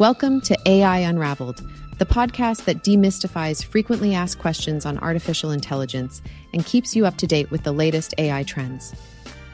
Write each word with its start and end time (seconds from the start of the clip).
Welcome 0.00 0.40
to 0.42 0.56
AI 0.64 1.00
Unraveled, 1.00 1.62
the 1.98 2.06
podcast 2.06 2.64
that 2.64 2.82
demystifies 2.82 3.62
frequently 3.62 4.14
asked 4.14 4.38
questions 4.38 4.86
on 4.86 4.96
artificial 4.96 5.50
intelligence 5.50 6.22
and 6.54 6.64
keeps 6.64 6.96
you 6.96 7.04
up 7.04 7.18
to 7.18 7.26
date 7.26 7.50
with 7.50 7.64
the 7.64 7.72
latest 7.72 8.14
AI 8.16 8.42
trends. 8.44 8.94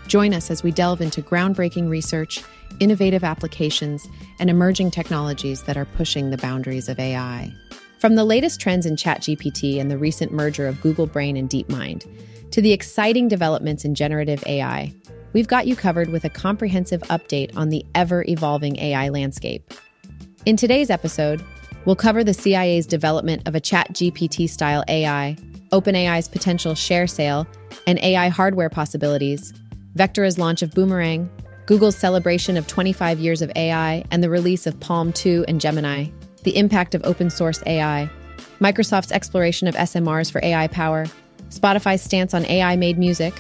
Join 0.07 0.33
us 0.33 0.49
as 0.49 0.63
we 0.63 0.71
delve 0.71 1.01
into 1.01 1.21
groundbreaking 1.21 1.91
research, 1.91 2.45
innovative 2.79 3.25
applications, 3.25 4.07
and 4.39 4.49
emerging 4.49 4.93
technologies 4.93 5.65
that 5.65 5.77
are 5.77 5.85
pushing 5.85 6.31
the 6.31 6.39
boundaries 6.39 6.89
of 6.89 7.01
AI. 7.01 7.53
From 7.99 8.15
the 8.15 8.25
latest 8.25 8.61
trends 8.61 8.87
in 8.87 8.95
ChatGPT 8.95 9.81
and 9.81 9.91
the 9.91 9.99
recent 9.99 10.31
merger 10.31 10.69
of 10.69 10.81
Google 10.81 11.09
Brain 11.09 11.37
and 11.37 11.51
DeepMind, 11.51 12.07
to 12.53 12.63
the 12.63 12.73
exciting 12.73 13.27
developments 13.27 13.85
in 13.85 13.97
generative 13.97 14.45
AI, 14.47 14.95
we've 15.33 15.49
got 15.49 15.67
you 15.67 15.75
covered 15.75 16.11
with 16.11 16.25
a 16.25 16.31
comprehensive 16.31 17.01
update 17.11 17.51
on 17.57 17.71
the 17.71 17.85
ever 17.97 18.25
evolving 18.29 18.79
AI 18.79 19.09
landscape. 19.09 19.75
In 20.47 20.57
today's 20.57 20.91
episode, 20.91 21.45
we'll 21.87 21.97
cover 21.97 22.23
the 22.23 22.33
CIA's 22.33 22.87
development 22.87 23.49
of 23.49 23.57
a 23.57 23.61
ChatGPT 23.61 24.49
style 24.49 24.85
AI, 24.87 25.37
OpenAI's 25.73 26.29
potential 26.29 26.77
share 26.77 27.09
sale, 27.09 27.49
and 27.89 27.99
AI 27.99 28.29
hardware 28.29 28.71
possibilities, 28.71 29.53
Vectara's 29.97 30.39
launch 30.39 30.63
of 30.63 30.71
Boomerang, 30.71 31.29
Google's 31.67 31.97
celebration 31.97 32.57
of 32.57 32.69
25 32.69 33.19
years 33.19 33.43
of 33.43 33.51
AI 33.57 34.05
and 34.13 34.23
the 34.23 34.31
release 34.31 34.69
of 34.69 34.79
Palm 34.79 35.13
2 35.13 35.47
and 35.49 35.61
Gemini, 35.61 36.07
the 36.45 36.57
impact 36.57 36.95
of 36.95 37.05
open 37.05 37.29
source 37.29 37.61
AI, 37.67 38.09
Microsoft's 38.61 39.11
exploration 39.11 39.67
of 39.67 39.75
SMRs 39.75 40.31
for 40.31 40.41
AI 40.45 40.69
power, 40.69 41.07
Spotify's 41.49 42.03
stance 42.03 42.35
on 42.35 42.47
AI 42.47 42.77
made 42.77 42.99
music, 42.99 43.35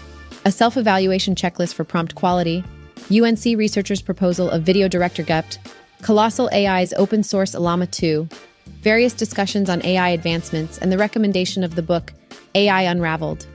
a 0.44 0.50
self 0.50 0.76
evaluation 0.76 1.36
checklist 1.36 1.74
for 1.74 1.84
prompt 1.84 2.16
quality, 2.16 2.64
UNC 3.12 3.44
researchers' 3.56 4.02
proposal 4.02 4.50
of 4.50 4.64
Video 4.64 4.88
Director 4.88 5.22
Gept, 5.22 5.58
Colossal 6.02 6.48
AI's 6.52 6.92
open 6.94 7.22
source 7.22 7.54
Llama 7.54 7.86
2, 7.86 8.28
various 8.82 9.12
discussions 9.12 9.68
on 9.68 9.84
AI 9.84 10.10
advancements, 10.10 10.78
and 10.78 10.92
the 10.92 10.98
recommendation 10.98 11.64
of 11.64 11.74
the 11.74 11.82
book 11.82 12.12
AI 12.54 12.82
Unraveled. 12.82 13.46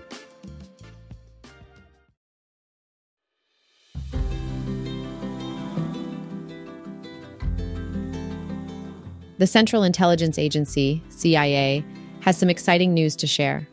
The 9.38 9.48
Central 9.48 9.84
Intelligence 9.84 10.38
Agency, 10.38 11.02
CIA, 11.10 11.84
has 12.20 12.38
some 12.38 12.50
exciting 12.50 12.94
news 12.94 13.16
to 13.16 13.26
share. 13.26 13.68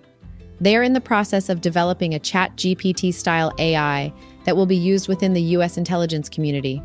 They 0.60 0.76
are 0.76 0.82
in 0.82 0.94
the 0.94 1.00
process 1.00 1.48
of 1.48 1.60
developing 1.60 2.14
a 2.14 2.18
Chat 2.18 2.56
GPT 2.56 3.12
style 3.12 3.52
AI 3.58 4.12
that 4.44 4.56
will 4.56 4.66
be 4.66 4.76
used 4.76 5.08
within 5.08 5.34
the 5.34 5.42
U.S. 5.42 5.76
intelligence 5.76 6.28
community. 6.28 6.82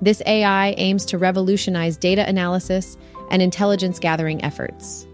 This 0.00 0.22
AI 0.26 0.74
aims 0.76 1.04
to 1.06 1.18
revolutionize 1.18 1.96
data 1.96 2.28
analysis 2.28 2.96
and 3.30 3.42
intelligence 3.42 3.98
gathering 3.98 4.42
efforts. 4.44 5.06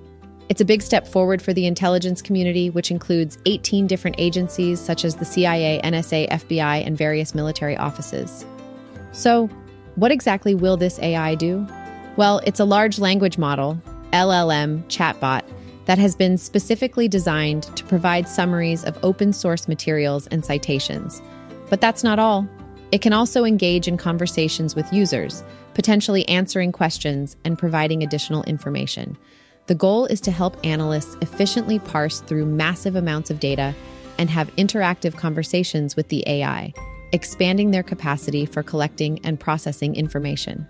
It's 0.50 0.60
a 0.60 0.64
big 0.64 0.82
step 0.82 1.08
forward 1.08 1.41
for 1.41 1.54
the 1.54 1.66
intelligence 1.66 2.20
community, 2.20 2.68
which 2.68 2.91
includes 2.91 3.38
18 3.46 3.86
different 3.86 4.16
agencies 4.18 4.78
such 4.78 5.04
as 5.04 5.16
the 5.16 5.24
CIA, 5.24 5.80
NSA, 5.82 6.28
FBI, 6.28 6.86
and 6.86 6.98
various 6.98 7.34
military 7.34 7.76
offices. 7.78 8.44
So, 9.12 9.46
what 9.94 10.12
exactly 10.12 10.54
will 10.54 10.76
this 10.76 10.98
AI 10.98 11.34
do? 11.34 11.66
Well, 12.16 12.41
it's 12.44 12.60
a 12.60 12.64
large 12.64 12.98
language 12.98 13.38
model, 13.38 13.80
LLM 14.12 14.84
chatbot, 14.88 15.44
that 15.86 15.98
has 15.98 16.14
been 16.14 16.36
specifically 16.36 17.08
designed 17.08 17.64
to 17.76 17.84
provide 17.84 18.28
summaries 18.28 18.84
of 18.84 18.98
open 19.02 19.32
source 19.32 19.66
materials 19.66 20.26
and 20.26 20.44
citations. 20.44 21.22
But 21.70 21.80
that's 21.80 22.04
not 22.04 22.19
all. 22.19 22.46
It 22.95 23.03
can 23.03 23.12
also 23.12 23.45
engage 23.45 23.89
in 23.89 23.97
conversations 23.97 24.77
with 24.77 24.92
users, 24.92 25.42
potentially 25.75 26.28
answering 26.28 26.70
questions 26.70 27.37
and 27.45 27.59
providing 27.59 28.05
additional 28.05 28.45
information. 28.45 29.19
The 29.66 29.75
goal 29.75 30.06
is 30.06 30.21
to 30.21 30.31
help 30.31 30.65
analysts 30.65 31.16
efficiently 31.21 31.81
parse 31.81 32.21
through 32.21 32.47
massive 32.47 32.94
amounts 32.94 33.31
of 33.31 33.41
data 33.41 33.75
and 34.16 34.31
have 34.31 34.54
interactive 34.54 35.16
conversations 35.16 35.97
with 35.97 36.09
the 36.09 36.22
AI, 36.28 36.72
expanding 37.10 37.72
their 37.72 37.83
capacity 37.83 38.47
for 38.47 38.62
collecting 38.62 39.19
and 39.25 39.41
processing 39.41 39.97
information. 39.97 40.65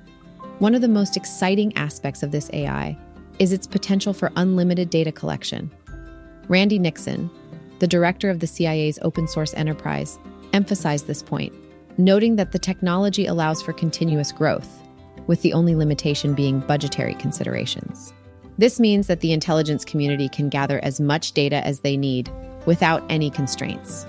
One 0.60 0.74
of 0.74 0.80
the 0.80 0.88
most 0.88 1.18
exciting 1.18 1.76
aspects 1.76 2.22
of 2.22 2.30
this 2.30 2.48
AI 2.54 2.96
is 3.38 3.52
its 3.52 3.66
potential 3.66 4.14
for 4.14 4.32
unlimited 4.36 4.88
data 4.88 5.12
collection. 5.12 5.70
Randy 6.48 6.78
Nixon, 6.78 7.28
the 7.80 7.86
director 7.86 8.30
of 8.30 8.40
the 8.40 8.46
CIA's 8.46 8.98
open 9.02 9.28
source 9.28 9.52
enterprise, 9.52 10.18
emphasized 10.54 11.06
this 11.06 11.22
point 11.22 11.52
noting 11.98 12.36
that 12.36 12.52
the 12.52 12.58
technology 12.58 13.26
allows 13.26 13.62
for 13.62 13.72
continuous 13.72 14.32
growth, 14.32 14.82
with 15.26 15.42
the 15.42 15.52
only 15.52 15.74
limitation 15.74 16.34
being 16.34 16.60
budgetary 16.60 17.14
considerations. 17.14 18.12
This 18.58 18.78
means 18.78 19.06
that 19.06 19.20
the 19.20 19.32
intelligence 19.32 19.84
community 19.84 20.28
can 20.28 20.48
gather 20.48 20.78
as 20.84 21.00
much 21.00 21.32
data 21.32 21.66
as 21.66 21.80
they 21.80 21.96
need 21.96 22.30
without 22.66 23.02
any 23.08 23.30
constraints. 23.30 24.06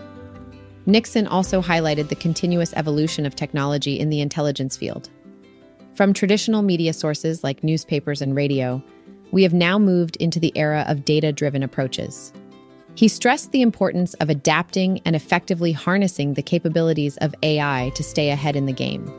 Nixon 0.85 1.25
also 1.25 1.62
highlighted 1.62 2.09
the 2.09 2.16
continuous 2.16 2.74
evolution 2.75 3.25
of 3.25 3.35
technology 3.35 4.00
in 4.00 4.09
the 4.09 4.22
intelligence 4.22 4.78
field. 4.78 5.09
From 5.95 6.13
traditional 6.13 6.62
media 6.62 6.94
sources 6.94 7.44
like 7.44 7.63
newspapers 7.63 8.22
and 8.22 8.35
radio, 8.35 8.84
we 9.31 9.41
have 9.44 9.53
now 9.53 9.79
moved 9.79 10.16
into 10.18 10.40
the 10.40 10.56
era 10.56 10.85
of 10.88 11.06
data 11.06 11.31
driven 11.31 11.63
approaches. 11.63 12.31
He 12.95 13.09
stressed 13.09 13.51
the 13.51 13.61
importance 13.61 14.13
of 14.16 14.29
adapting 14.29 15.01
and 15.03 15.17
effectively 15.17 15.73
harnessing 15.73 16.33
the 16.33 16.41
capabilities 16.41 17.17
of 17.17 17.35
AI 17.44 17.91
to 17.95 18.03
stay 18.03 18.29
ahead 18.29 18.56
in 18.56 18.66
the 18.66 18.73
game. 18.73 19.11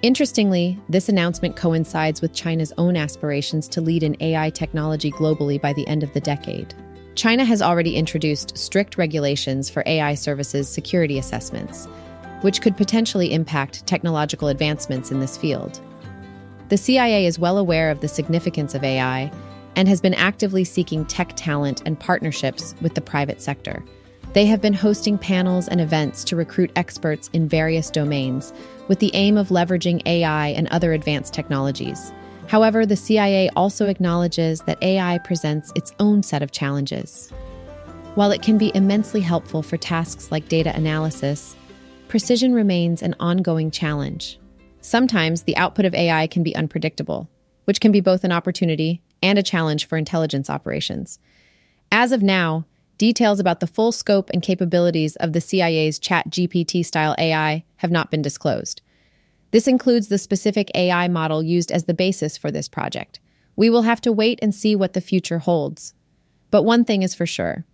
Interestingly, 0.00 0.78
this 0.88 1.10
announcement 1.10 1.54
coincides 1.54 2.22
with 2.22 2.32
China's 2.32 2.72
own 2.78 2.96
aspirations 2.96 3.68
to 3.68 3.82
lead 3.82 4.02
in 4.02 4.16
AI 4.20 4.48
technology 4.48 5.10
globally 5.10 5.60
by 5.60 5.74
the 5.74 5.86
end 5.86 6.02
of 6.02 6.12
the 6.14 6.20
decade. 6.20 6.74
China 7.14 7.44
has 7.44 7.60
already 7.60 7.96
introduced 7.96 8.56
strict 8.56 8.96
regulations 8.96 9.68
for 9.68 9.82
AI 9.84 10.14
services 10.14 10.66
security 10.66 11.18
assessments, 11.18 11.86
which 12.40 12.62
could 12.62 12.78
potentially 12.78 13.34
impact 13.34 13.86
technological 13.86 14.48
advancements 14.48 15.10
in 15.10 15.20
this 15.20 15.36
field. 15.36 15.78
The 16.70 16.78
CIA 16.78 17.26
is 17.26 17.38
well 17.38 17.58
aware 17.58 17.90
of 17.90 18.00
the 18.00 18.08
significance 18.08 18.74
of 18.74 18.82
AI 18.82 19.30
and 19.76 19.88
has 19.88 20.00
been 20.00 20.14
actively 20.14 20.64
seeking 20.64 21.04
tech 21.06 21.32
talent 21.36 21.82
and 21.86 21.98
partnerships 21.98 22.74
with 22.80 22.94
the 22.94 23.00
private 23.00 23.40
sector. 23.40 23.84
They 24.32 24.46
have 24.46 24.60
been 24.60 24.74
hosting 24.74 25.18
panels 25.18 25.66
and 25.66 25.80
events 25.80 26.22
to 26.24 26.36
recruit 26.36 26.70
experts 26.76 27.28
in 27.32 27.48
various 27.48 27.90
domains 27.90 28.52
with 28.86 29.00
the 29.00 29.10
aim 29.14 29.36
of 29.36 29.48
leveraging 29.48 30.06
AI 30.06 30.48
and 30.48 30.68
other 30.68 30.92
advanced 30.92 31.34
technologies. 31.34 32.12
However, 32.46 32.86
the 32.86 32.96
CIA 32.96 33.48
also 33.56 33.86
acknowledges 33.86 34.60
that 34.62 34.82
AI 34.82 35.18
presents 35.18 35.72
its 35.74 35.92
own 35.98 36.22
set 36.22 36.42
of 36.42 36.52
challenges. 36.52 37.30
While 38.14 38.32
it 38.32 38.42
can 38.42 38.58
be 38.58 38.72
immensely 38.74 39.20
helpful 39.20 39.62
for 39.62 39.76
tasks 39.76 40.30
like 40.30 40.48
data 40.48 40.74
analysis, 40.76 41.56
precision 42.08 42.52
remains 42.52 43.02
an 43.02 43.14
ongoing 43.20 43.70
challenge. 43.70 44.38
Sometimes 44.80 45.42
the 45.42 45.56
output 45.56 45.84
of 45.84 45.94
AI 45.94 46.26
can 46.26 46.42
be 46.42 46.54
unpredictable, 46.56 47.28
which 47.66 47.80
can 47.80 47.92
be 47.92 48.00
both 48.00 48.24
an 48.24 48.32
opportunity 48.32 49.00
and 49.22 49.38
a 49.38 49.42
challenge 49.42 49.86
for 49.86 49.96
intelligence 49.96 50.50
operations. 50.50 51.18
As 51.92 52.12
of 52.12 52.22
now, 52.22 52.66
details 52.98 53.40
about 53.40 53.60
the 53.60 53.66
full 53.66 53.92
scope 53.92 54.30
and 54.30 54.42
capabilities 54.42 55.16
of 55.16 55.32
the 55.32 55.40
CIA's 55.40 55.98
ChatGPT 55.98 56.84
style 56.84 57.14
AI 57.18 57.64
have 57.76 57.90
not 57.90 58.10
been 58.10 58.22
disclosed. 58.22 58.82
This 59.50 59.66
includes 59.66 60.08
the 60.08 60.18
specific 60.18 60.70
AI 60.74 61.08
model 61.08 61.42
used 61.42 61.72
as 61.72 61.84
the 61.84 61.94
basis 61.94 62.36
for 62.36 62.50
this 62.50 62.68
project. 62.68 63.18
We 63.56 63.70
will 63.70 63.82
have 63.82 64.00
to 64.02 64.12
wait 64.12 64.38
and 64.42 64.54
see 64.54 64.76
what 64.76 64.92
the 64.92 65.00
future 65.00 65.40
holds. 65.40 65.94
But 66.50 66.62
one 66.62 66.84
thing 66.84 67.02
is 67.02 67.14
for 67.14 67.26
sure 67.26 67.64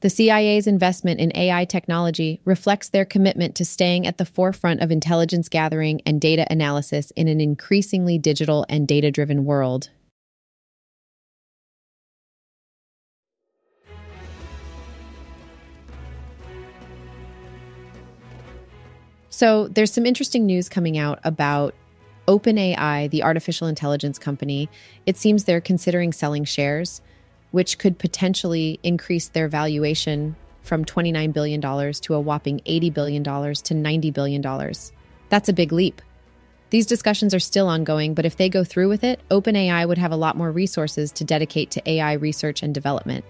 the 0.00 0.10
CIA's 0.10 0.66
investment 0.66 1.18
in 1.18 1.34
AI 1.34 1.64
technology 1.64 2.42
reflects 2.44 2.90
their 2.90 3.06
commitment 3.06 3.54
to 3.54 3.64
staying 3.64 4.06
at 4.06 4.18
the 4.18 4.26
forefront 4.26 4.82
of 4.82 4.90
intelligence 4.90 5.48
gathering 5.48 6.02
and 6.04 6.20
data 6.20 6.46
analysis 6.50 7.10
in 7.12 7.26
an 7.26 7.40
increasingly 7.40 8.18
digital 8.18 8.66
and 8.68 8.86
data 8.86 9.10
driven 9.10 9.46
world. 9.46 9.88
So 19.34 19.66
there's 19.66 19.92
some 19.92 20.06
interesting 20.06 20.46
news 20.46 20.68
coming 20.68 20.96
out 20.96 21.18
about 21.24 21.74
OpenAI, 22.28 23.10
the 23.10 23.24
artificial 23.24 23.66
intelligence 23.66 24.16
company. 24.16 24.68
It 25.06 25.16
seems 25.16 25.42
they're 25.42 25.60
considering 25.60 26.12
selling 26.12 26.44
shares, 26.44 27.02
which 27.50 27.78
could 27.78 27.98
potentially 27.98 28.78
increase 28.84 29.26
their 29.26 29.48
valuation 29.48 30.36
from 30.62 30.84
$29 30.84 31.32
billion 31.32 31.60
to 31.60 32.14
a 32.14 32.20
whopping 32.20 32.60
$80 32.60 32.94
billion 32.94 33.24
to 33.24 33.30
$90 33.74 34.12
billion. 34.14 34.72
That's 35.30 35.48
a 35.48 35.52
big 35.52 35.72
leap. 35.72 36.00
These 36.70 36.86
discussions 36.86 37.34
are 37.34 37.40
still 37.40 37.66
ongoing, 37.66 38.14
but 38.14 38.24
if 38.24 38.36
they 38.36 38.48
go 38.48 38.62
through 38.62 38.88
with 38.88 39.02
it, 39.02 39.20
OpenAI 39.30 39.88
would 39.88 39.98
have 39.98 40.12
a 40.12 40.16
lot 40.16 40.36
more 40.36 40.52
resources 40.52 41.10
to 41.10 41.24
dedicate 41.24 41.72
to 41.72 41.90
AI 41.90 42.12
research 42.12 42.62
and 42.62 42.72
development. 42.72 43.24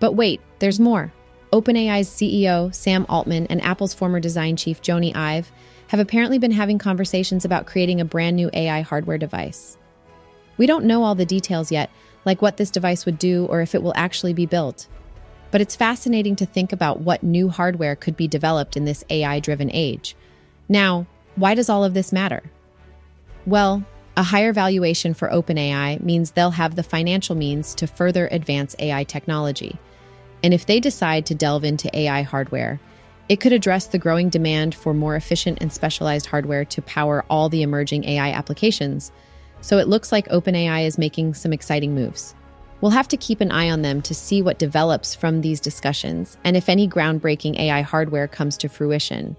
But 0.00 0.12
wait, 0.12 0.40
there's 0.60 0.80
more. 0.80 1.12
OpenAI's 1.56 2.10
CEO, 2.10 2.74
Sam 2.74 3.06
Altman, 3.08 3.46
and 3.46 3.62
Apple's 3.62 3.94
former 3.94 4.20
design 4.20 4.56
chief, 4.56 4.82
Jony 4.82 5.16
Ive, 5.16 5.50
have 5.88 6.00
apparently 6.00 6.38
been 6.38 6.50
having 6.50 6.76
conversations 6.76 7.46
about 7.46 7.64
creating 7.64 7.98
a 7.98 8.04
brand 8.04 8.36
new 8.36 8.50
AI 8.52 8.82
hardware 8.82 9.16
device. 9.16 9.78
We 10.58 10.66
don't 10.66 10.84
know 10.84 11.02
all 11.02 11.14
the 11.14 11.24
details 11.24 11.72
yet, 11.72 11.88
like 12.26 12.42
what 12.42 12.58
this 12.58 12.70
device 12.70 13.06
would 13.06 13.18
do 13.18 13.46
or 13.46 13.62
if 13.62 13.74
it 13.74 13.82
will 13.82 13.94
actually 13.96 14.34
be 14.34 14.44
built. 14.44 14.86
But 15.50 15.62
it's 15.62 15.74
fascinating 15.74 16.36
to 16.36 16.44
think 16.44 16.74
about 16.74 17.00
what 17.00 17.22
new 17.22 17.48
hardware 17.48 17.96
could 17.96 18.18
be 18.18 18.28
developed 18.28 18.76
in 18.76 18.84
this 18.84 19.02
AI 19.08 19.40
driven 19.40 19.70
age. 19.72 20.14
Now, 20.68 21.06
why 21.36 21.54
does 21.54 21.70
all 21.70 21.84
of 21.84 21.94
this 21.94 22.12
matter? 22.12 22.42
Well, 23.46 23.82
a 24.14 24.22
higher 24.22 24.52
valuation 24.52 25.14
for 25.14 25.30
OpenAI 25.30 26.02
means 26.02 26.32
they'll 26.32 26.50
have 26.50 26.74
the 26.74 26.82
financial 26.82 27.34
means 27.34 27.74
to 27.76 27.86
further 27.86 28.28
advance 28.30 28.76
AI 28.78 29.04
technology. 29.04 29.78
And 30.46 30.54
if 30.54 30.66
they 30.66 30.78
decide 30.78 31.26
to 31.26 31.34
delve 31.34 31.64
into 31.64 31.90
AI 31.92 32.22
hardware, 32.22 32.78
it 33.28 33.40
could 33.40 33.52
address 33.52 33.88
the 33.88 33.98
growing 33.98 34.28
demand 34.28 34.76
for 34.76 34.94
more 34.94 35.16
efficient 35.16 35.58
and 35.60 35.72
specialized 35.72 36.26
hardware 36.26 36.64
to 36.66 36.82
power 36.82 37.24
all 37.28 37.48
the 37.48 37.62
emerging 37.62 38.04
AI 38.04 38.30
applications. 38.30 39.10
So 39.60 39.78
it 39.78 39.88
looks 39.88 40.12
like 40.12 40.28
OpenAI 40.28 40.86
is 40.86 40.98
making 40.98 41.34
some 41.34 41.52
exciting 41.52 41.96
moves. 41.96 42.36
We'll 42.80 42.92
have 42.92 43.08
to 43.08 43.16
keep 43.16 43.40
an 43.40 43.50
eye 43.50 43.70
on 43.70 43.82
them 43.82 44.00
to 44.02 44.14
see 44.14 44.40
what 44.40 44.60
develops 44.60 45.16
from 45.16 45.40
these 45.40 45.58
discussions 45.58 46.38
and 46.44 46.56
if 46.56 46.68
any 46.68 46.86
groundbreaking 46.86 47.58
AI 47.58 47.82
hardware 47.82 48.28
comes 48.28 48.56
to 48.58 48.68
fruition. 48.68 49.34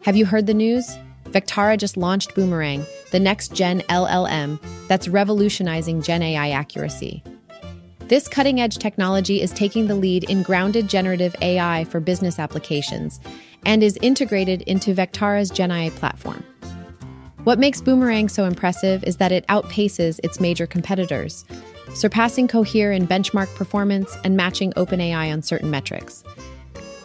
Have 0.00 0.16
you 0.16 0.24
heard 0.24 0.46
the 0.46 0.54
news? 0.54 0.96
Vectara 1.32 1.78
just 1.78 1.96
launched 1.96 2.34
Boomerang, 2.34 2.84
the 3.10 3.18
next 3.18 3.54
gen 3.54 3.80
LLM 3.88 4.60
that's 4.86 5.08
revolutionizing 5.08 6.02
Gen 6.02 6.22
AI 6.22 6.50
accuracy. 6.50 7.24
This 8.00 8.28
cutting 8.28 8.60
edge 8.60 8.76
technology 8.76 9.40
is 9.40 9.50
taking 9.52 9.86
the 9.86 9.94
lead 9.94 10.24
in 10.24 10.42
grounded 10.42 10.88
generative 10.88 11.34
AI 11.40 11.84
for 11.84 12.00
business 12.00 12.38
applications 12.38 13.18
and 13.64 13.82
is 13.82 13.98
integrated 14.02 14.60
into 14.62 14.94
Vectara's 14.94 15.48
Gen 15.48 15.70
AI 15.70 15.88
platform. 15.90 16.44
What 17.44 17.58
makes 17.58 17.80
Boomerang 17.80 18.28
so 18.28 18.44
impressive 18.44 19.02
is 19.04 19.16
that 19.16 19.32
it 19.32 19.46
outpaces 19.46 20.20
its 20.22 20.38
major 20.38 20.66
competitors, 20.66 21.46
surpassing 21.94 22.46
Cohere 22.46 22.92
in 22.92 23.08
benchmark 23.08 23.52
performance 23.54 24.14
and 24.22 24.36
matching 24.36 24.72
OpenAI 24.74 25.32
on 25.32 25.40
certain 25.40 25.70
metrics. 25.70 26.22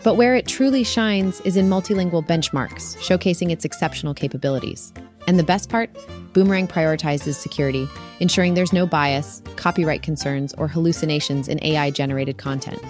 But 0.08 0.16
where 0.16 0.36
it 0.36 0.48
truly 0.48 0.86
shines 0.86 1.42
is 1.42 1.58
in 1.58 1.68
multilingual 1.68 2.26
benchmarks, 2.26 2.96
showcasing 2.96 3.52
its 3.52 3.66
exceptional 3.66 4.14
capabilities. 4.14 4.94
And 5.28 5.38
the 5.38 5.44
best 5.44 5.70
part? 5.70 5.90
Boomerang 6.32 6.66
prioritizes 6.66 7.34
security, 7.34 7.90
ensuring 8.22 8.54
there's 8.54 8.72
no 8.72 8.86
bias, 8.86 9.42
copyright 9.58 10.04
concerns, 10.04 10.54
or 10.54 10.70
hallucinations 10.70 11.50
in 11.50 11.62
AI 11.62 11.92
generated 11.92 12.38
content. 12.38 12.82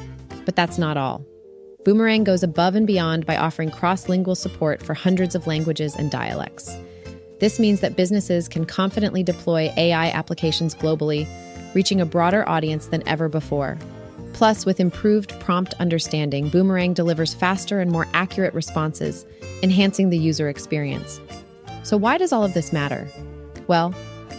But 0.45 0.55
that's 0.55 0.77
not 0.77 0.95
all. 0.95 1.25
Boomerang 1.85 2.23
goes 2.23 2.43
above 2.43 2.75
and 2.75 2.85
beyond 2.85 3.25
by 3.25 3.35
offering 3.35 3.71
cross 3.71 4.07
lingual 4.07 4.35
support 4.35 4.83
for 4.83 4.93
hundreds 4.93 5.33
of 5.33 5.47
languages 5.47 5.95
and 5.95 6.11
dialects. 6.11 6.77
This 7.39 7.59
means 7.59 7.79
that 7.79 7.95
businesses 7.95 8.47
can 8.47 8.63
confidently 8.63 9.23
deploy 9.23 9.73
AI 9.75 10.11
applications 10.11 10.75
globally, 10.75 11.27
reaching 11.73 11.99
a 11.99 12.05
broader 12.05 12.47
audience 12.47 12.85
than 12.85 13.01
ever 13.07 13.27
before, 13.27 13.79
Plus, 14.37 14.67
with 14.67 14.79
improved 14.79 15.31
prompt 15.39 15.73
understanding, 15.79 16.47
Boomerang 16.49 16.93
delivers 16.93 17.33
faster 17.33 17.79
and 17.79 17.91
more 17.91 18.07
accurate 18.13 18.53
responses, 18.53 19.25
enhancing 19.63 20.11
the 20.11 20.17
user 20.19 20.47
experience. 20.47 21.19
So, 21.81 21.97
why 21.97 22.19
does 22.19 22.31
all 22.31 22.43
of 22.43 22.53
this 22.53 22.71
matter? 22.71 23.07
Well, 23.65 23.95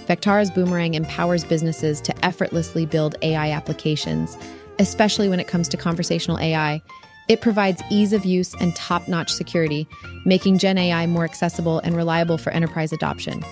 Vectara's 0.06 0.52
Boomerang 0.52 0.94
empowers 0.94 1.42
businesses 1.42 2.00
to 2.02 2.24
effortlessly 2.24 2.86
build 2.86 3.16
AI 3.22 3.50
applications, 3.50 4.38
especially 4.78 5.28
when 5.28 5.40
it 5.40 5.48
comes 5.48 5.68
to 5.70 5.76
conversational 5.76 6.38
AI. 6.38 6.80
It 7.26 7.40
provides 7.40 7.82
ease 7.90 8.12
of 8.12 8.24
use 8.24 8.54
and 8.60 8.76
top 8.76 9.08
notch 9.08 9.32
security, 9.32 9.88
making 10.24 10.58
Gen 10.58 10.78
AI 10.78 11.08
more 11.08 11.24
accessible 11.24 11.80
and 11.80 11.96
reliable 11.96 12.38
for 12.38 12.50
enterprise 12.50 12.92
adoption. 12.92 13.44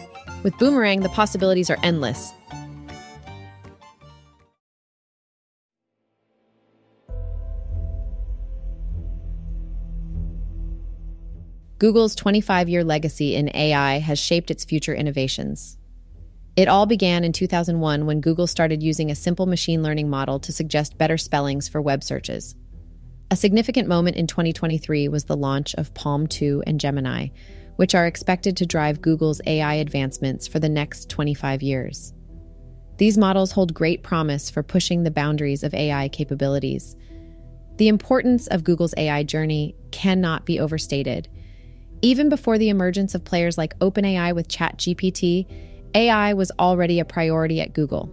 With 0.44 0.56
Boomerang, 0.58 1.00
the 1.00 1.08
possibilities 1.08 1.70
are 1.70 1.78
endless. 1.82 2.32
Google's 11.78 12.14
25 12.14 12.70
year 12.70 12.82
legacy 12.82 13.34
in 13.34 13.54
AI 13.54 13.98
has 13.98 14.18
shaped 14.18 14.50
its 14.50 14.64
future 14.64 14.94
innovations. 14.94 15.76
It 16.56 16.68
all 16.68 16.86
began 16.86 17.22
in 17.22 17.32
2001 17.32 18.06
when 18.06 18.22
Google 18.22 18.46
started 18.46 18.82
using 18.82 19.10
a 19.10 19.14
simple 19.14 19.44
machine 19.44 19.82
learning 19.82 20.08
model 20.08 20.40
to 20.40 20.54
suggest 20.54 20.96
better 20.96 21.18
spellings 21.18 21.68
for 21.68 21.82
web 21.82 22.02
searches. 22.02 22.54
A 23.30 23.36
significant 23.36 23.88
moment 23.88 24.16
in 24.16 24.26
2023 24.26 25.08
was 25.08 25.26
the 25.26 25.36
launch 25.36 25.74
of 25.74 25.92
Palm 25.92 26.26
2 26.26 26.62
and 26.66 26.80
Gemini, 26.80 27.28
which 27.76 27.94
are 27.94 28.06
expected 28.06 28.56
to 28.56 28.64
drive 28.64 29.02
Google's 29.02 29.42
AI 29.46 29.74
advancements 29.74 30.48
for 30.48 30.58
the 30.58 30.70
next 30.70 31.10
25 31.10 31.62
years. 31.62 32.14
These 32.96 33.18
models 33.18 33.52
hold 33.52 33.74
great 33.74 34.02
promise 34.02 34.48
for 34.48 34.62
pushing 34.62 35.02
the 35.02 35.10
boundaries 35.10 35.62
of 35.62 35.74
AI 35.74 36.08
capabilities. 36.08 36.96
The 37.76 37.88
importance 37.88 38.46
of 38.46 38.64
Google's 38.64 38.94
AI 38.96 39.24
journey 39.24 39.76
cannot 39.90 40.46
be 40.46 40.58
overstated 40.58 41.28
even 42.02 42.28
before 42.28 42.58
the 42.58 42.68
emergence 42.68 43.14
of 43.14 43.24
players 43.24 43.56
like 43.56 43.78
OpenAI 43.78 44.34
with 44.34 44.48
ChatGPT, 44.48 45.46
AI 45.94 46.34
was 46.34 46.52
already 46.58 47.00
a 47.00 47.04
priority 47.04 47.60
at 47.60 47.72
Google. 47.72 48.10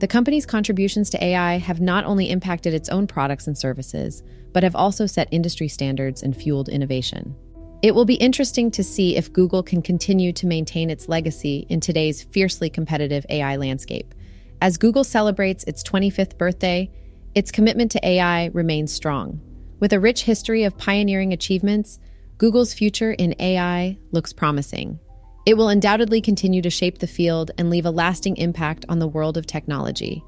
The 0.00 0.08
company's 0.08 0.46
contributions 0.46 1.10
to 1.10 1.24
AI 1.24 1.58
have 1.58 1.80
not 1.80 2.04
only 2.04 2.28
impacted 2.28 2.74
its 2.74 2.88
own 2.88 3.06
products 3.06 3.46
and 3.46 3.56
services, 3.56 4.22
but 4.52 4.64
have 4.64 4.74
also 4.74 5.06
set 5.06 5.28
industry 5.30 5.68
standards 5.68 6.22
and 6.22 6.36
fueled 6.36 6.68
innovation. 6.68 7.36
It 7.82 7.94
will 7.94 8.04
be 8.04 8.14
interesting 8.14 8.70
to 8.72 8.84
see 8.84 9.16
if 9.16 9.32
Google 9.32 9.62
can 9.62 9.82
continue 9.82 10.32
to 10.34 10.46
maintain 10.46 10.90
its 10.90 11.08
legacy 11.08 11.66
in 11.68 11.80
today's 11.80 12.22
fiercely 12.22 12.70
competitive 12.70 13.26
AI 13.28 13.56
landscape. 13.56 14.14
As 14.60 14.76
Google 14.76 15.04
celebrates 15.04 15.64
its 15.64 15.82
25th 15.82 16.38
birthday, 16.38 16.90
its 17.34 17.50
commitment 17.50 17.90
to 17.92 18.06
AI 18.06 18.46
remains 18.52 18.92
strong. 18.92 19.40
With 19.80 19.92
a 19.92 19.98
rich 19.98 20.22
history 20.22 20.62
of 20.62 20.78
pioneering 20.78 21.32
achievements, 21.32 21.98
Google's 22.42 22.74
future 22.74 23.12
in 23.12 23.36
AI 23.38 23.96
looks 24.10 24.32
promising. 24.32 24.98
It 25.46 25.54
will 25.54 25.68
undoubtedly 25.68 26.20
continue 26.20 26.60
to 26.62 26.70
shape 26.70 26.98
the 26.98 27.06
field 27.06 27.52
and 27.56 27.70
leave 27.70 27.86
a 27.86 27.90
lasting 27.92 28.36
impact 28.36 28.84
on 28.88 28.98
the 28.98 29.06
world 29.06 29.36
of 29.36 29.46
technology. 29.46 30.24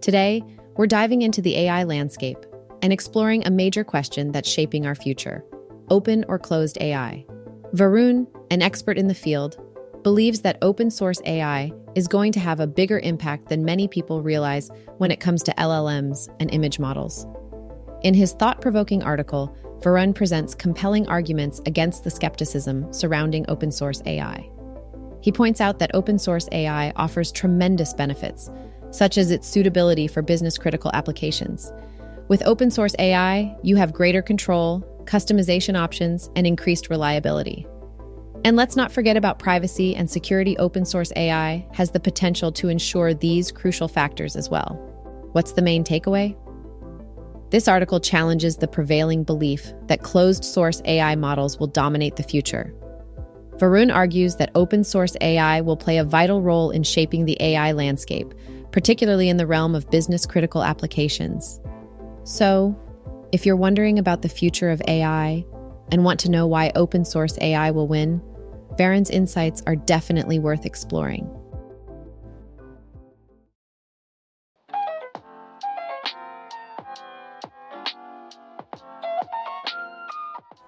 Today, 0.00 0.44
we're 0.76 0.86
diving 0.86 1.22
into 1.22 1.42
the 1.42 1.56
AI 1.56 1.82
landscape 1.82 2.38
and 2.80 2.92
exploring 2.92 3.44
a 3.44 3.50
major 3.50 3.82
question 3.82 4.30
that's 4.30 4.48
shaping 4.48 4.86
our 4.86 4.94
future 4.94 5.44
open 5.90 6.24
or 6.28 6.38
closed 6.38 6.78
AI. 6.80 7.26
Varun, 7.74 8.28
an 8.52 8.62
expert 8.62 8.96
in 8.96 9.08
the 9.08 9.14
field, 9.14 9.58
believes 10.08 10.40
that 10.40 10.56
open 10.62 10.90
source 10.90 11.20
AI 11.26 11.70
is 11.94 12.08
going 12.08 12.32
to 12.32 12.40
have 12.40 12.60
a 12.60 12.66
bigger 12.66 12.98
impact 13.00 13.46
than 13.50 13.62
many 13.62 13.86
people 13.86 14.22
realize 14.22 14.70
when 14.96 15.10
it 15.10 15.20
comes 15.20 15.42
to 15.42 15.52
LLMs 15.58 16.34
and 16.40 16.50
image 16.50 16.78
models. 16.78 17.26
In 18.04 18.14
his 18.14 18.32
thought 18.32 18.62
provoking 18.62 19.02
article, 19.02 19.54
Varun 19.80 20.14
presents 20.14 20.54
compelling 20.54 21.06
arguments 21.08 21.60
against 21.66 22.04
the 22.04 22.10
skepticism 22.10 22.90
surrounding 22.90 23.44
open 23.48 23.70
source 23.70 24.00
AI. 24.06 24.48
He 25.20 25.30
points 25.30 25.60
out 25.60 25.78
that 25.78 25.90
open 25.92 26.18
source 26.18 26.48
AI 26.52 26.90
offers 26.96 27.30
tremendous 27.30 27.92
benefits, 27.92 28.48
such 28.90 29.18
as 29.18 29.30
its 29.30 29.46
suitability 29.46 30.06
for 30.06 30.22
business 30.22 30.56
critical 30.56 30.90
applications. 30.94 31.70
With 32.28 32.46
open 32.46 32.70
source 32.70 32.94
AI, 32.98 33.54
you 33.62 33.76
have 33.76 33.92
greater 33.92 34.22
control, 34.22 34.80
customization 35.04 35.76
options, 35.76 36.30
and 36.34 36.46
increased 36.46 36.88
reliability. 36.88 37.66
And 38.44 38.56
let's 38.56 38.76
not 38.76 38.92
forget 38.92 39.16
about 39.16 39.38
privacy 39.38 39.94
and 39.96 40.08
security. 40.08 40.56
Open 40.58 40.84
source 40.84 41.12
AI 41.16 41.66
has 41.72 41.90
the 41.90 42.00
potential 42.00 42.52
to 42.52 42.68
ensure 42.68 43.12
these 43.12 43.52
crucial 43.52 43.88
factors 43.88 44.36
as 44.36 44.48
well. 44.48 44.74
What's 45.32 45.52
the 45.52 45.62
main 45.62 45.84
takeaway? 45.84 46.36
This 47.50 47.66
article 47.66 47.98
challenges 47.98 48.56
the 48.56 48.68
prevailing 48.68 49.24
belief 49.24 49.72
that 49.86 50.02
closed 50.02 50.44
source 50.44 50.82
AI 50.84 51.16
models 51.16 51.58
will 51.58 51.66
dominate 51.66 52.16
the 52.16 52.22
future. 52.22 52.74
Varun 53.56 53.92
argues 53.92 54.36
that 54.36 54.50
open 54.54 54.84
source 54.84 55.16
AI 55.20 55.60
will 55.62 55.76
play 55.76 55.98
a 55.98 56.04
vital 56.04 56.42
role 56.42 56.70
in 56.70 56.82
shaping 56.84 57.24
the 57.24 57.36
AI 57.40 57.72
landscape, 57.72 58.32
particularly 58.70 59.28
in 59.28 59.36
the 59.36 59.46
realm 59.46 59.74
of 59.74 59.90
business 59.90 60.26
critical 60.26 60.62
applications. 60.62 61.58
So, 62.24 62.78
if 63.32 63.44
you're 63.44 63.56
wondering 63.56 63.98
about 63.98 64.22
the 64.22 64.28
future 64.28 64.70
of 64.70 64.80
AI 64.86 65.44
and 65.90 66.04
want 66.04 66.20
to 66.20 66.30
know 66.30 66.46
why 66.46 66.70
open 66.74 67.04
source 67.04 67.36
AI 67.40 67.70
will 67.70 67.88
win, 67.88 68.22
Varun's 68.76 69.10
insights 69.10 69.62
are 69.66 69.76
definitely 69.76 70.38
worth 70.38 70.66
exploring. 70.66 71.28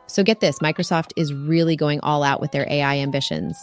So 0.06 0.24
get 0.24 0.40
this 0.40 0.58
Microsoft 0.58 1.12
is 1.16 1.32
really 1.32 1.76
going 1.76 2.00
all 2.00 2.24
out 2.24 2.40
with 2.40 2.50
their 2.50 2.66
AI 2.68 2.98
ambitions. 2.98 3.56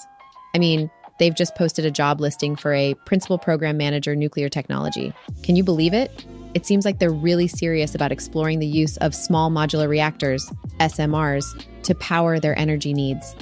I 0.56 0.60
mean, 0.60 0.90
they've 1.20 1.36
just 1.36 1.56
posted 1.56 1.86
a 1.86 1.92
job 1.92 2.22
listing 2.22 2.56
for 2.56 2.74
a 2.74 2.94
principal 3.06 3.38
program 3.38 3.76
manager 3.76 4.16
nuclear 4.16 4.48
technology. 4.48 5.14
Can 5.44 5.58
you 5.58 5.64
believe 5.64 5.94
it? 5.94 6.26
It 6.54 6.66
seems 6.66 6.86
like 6.86 7.00
they're 7.00 7.12
really 7.12 7.48
serious 7.48 7.94
about 7.94 8.14
exploring 8.14 8.60
the 8.60 8.66
use 8.66 8.96
of 8.98 9.14
small 9.14 9.52
modular 9.52 9.90
reactors, 9.90 10.50
SMRs, 10.80 11.44
to 11.84 11.94
power 11.96 12.40
their 12.40 12.58
energy 12.58 12.94
needs. 12.94 13.36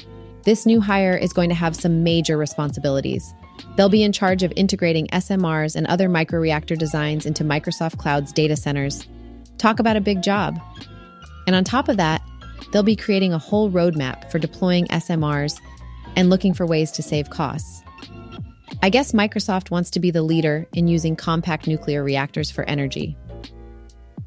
This 0.45 0.67
new 0.67 0.79
hire 0.79 1.17
is 1.17 1.33
going 1.33 1.49
to 1.49 1.55
have 1.55 1.75
some 1.75 2.03
major 2.03 2.37
responsibilities. 2.37 3.33
They'll 3.75 3.89
be 3.89 4.03
in 4.03 4.11
charge 4.11 4.43
of 4.43 4.53
integrating 4.55 5.07
SMRs 5.07 5.75
and 5.75 5.87
other 5.87 6.07
microreactor 6.07 6.77
designs 6.77 7.25
into 7.25 7.43
Microsoft 7.43 7.97
Cloud's 7.97 8.31
data 8.31 8.55
centers. 8.55 9.07
Talk 9.57 9.79
about 9.79 9.97
a 9.97 10.01
big 10.01 10.21
job. 10.21 10.59
And 11.47 11.55
on 11.55 11.63
top 11.63 11.89
of 11.89 11.97
that, 11.97 12.21
they'll 12.71 12.83
be 12.83 12.95
creating 12.95 13.33
a 13.33 13.39
whole 13.39 13.71
roadmap 13.71 14.29
for 14.29 14.37
deploying 14.37 14.85
SMRs 14.89 15.59
and 16.15 16.29
looking 16.29 16.53
for 16.53 16.67
ways 16.67 16.91
to 16.91 17.01
save 17.01 17.31
costs. 17.31 17.81
I 18.83 18.91
guess 18.91 19.13
Microsoft 19.13 19.71
wants 19.71 19.89
to 19.91 19.99
be 19.99 20.11
the 20.11 20.21
leader 20.21 20.67
in 20.73 20.87
using 20.87 21.15
compact 21.15 21.65
nuclear 21.65 22.03
reactors 22.03 22.51
for 22.51 22.63
energy. 22.65 23.17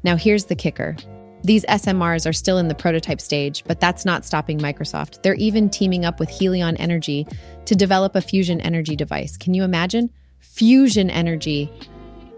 Now, 0.03 0.17
here's 0.17 0.45
the 0.45 0.55
kicker 0.55 0.97
these 1.43 1.63
SMRs 1.65 2.27
are 2.27 2.33
still 2.33 2.57
in 2.57 2.67
the 2.67 2.75
prototype 2.75 3.21
stage, 3.21 3.63
but 3.65 3.79
that's 3.79 4.05
not 4.05 4.25
stopping 4.25 4.59
Microsoft. 4.59 5.21
They're 5.21 5.35
even 5.35 5.69
teaming 5.69 6.05
up 6.05 6.19
with 6.19 6.29
Helion 6.29 6.75
Energy 6.79 7.25
to 7.65 7.75
develop 7.75 8.15
a 8.15 8.21
fusion 8.21 8.59
energy 8.61 8.95
device. 8.95 9.37
Can 9.37 9.53
you 9.53 9.63
imagine? 9.63 10.09
Fusion 10.39 11.09
energy. 11.09 11.71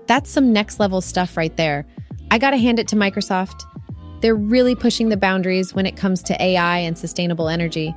That's 0.08 0.30
some 0.30 0.54
next 0.54 0.80
level 0.80 1.02
stuff 1.02 1.36
right 1.36 1.56
there. 1.58 1.86
I 2.30 2.38
gotta 2.38 2.58
hand 2.58 2.80
it 2.80 2.88
to 2.90 2.96
Microsoft. 2.96 3.64
They're 4.22 4.36
really 4.36 4.76
pushing 4.76 5.10
the 5.10 5.18
boundaries 5.18 5.74
when 5.74 5.86
it 5.86 5.98
comes 5.98 6.22
to 6.24 6.42
AI 6.42 6.78
and 6.78 6.98
sustainable 6.98 7.50
energy. 7.50 7.96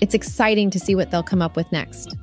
It's 0.00 0.14
exciting 0.14 0.70
to 0.70 0.78
see 0.78 0.94
what 0.94 1.10
they'll 1.10 1.22
come 1.22 1.40
up 1.40 1.56
with 1.56 1.70
next. 1.72 2.14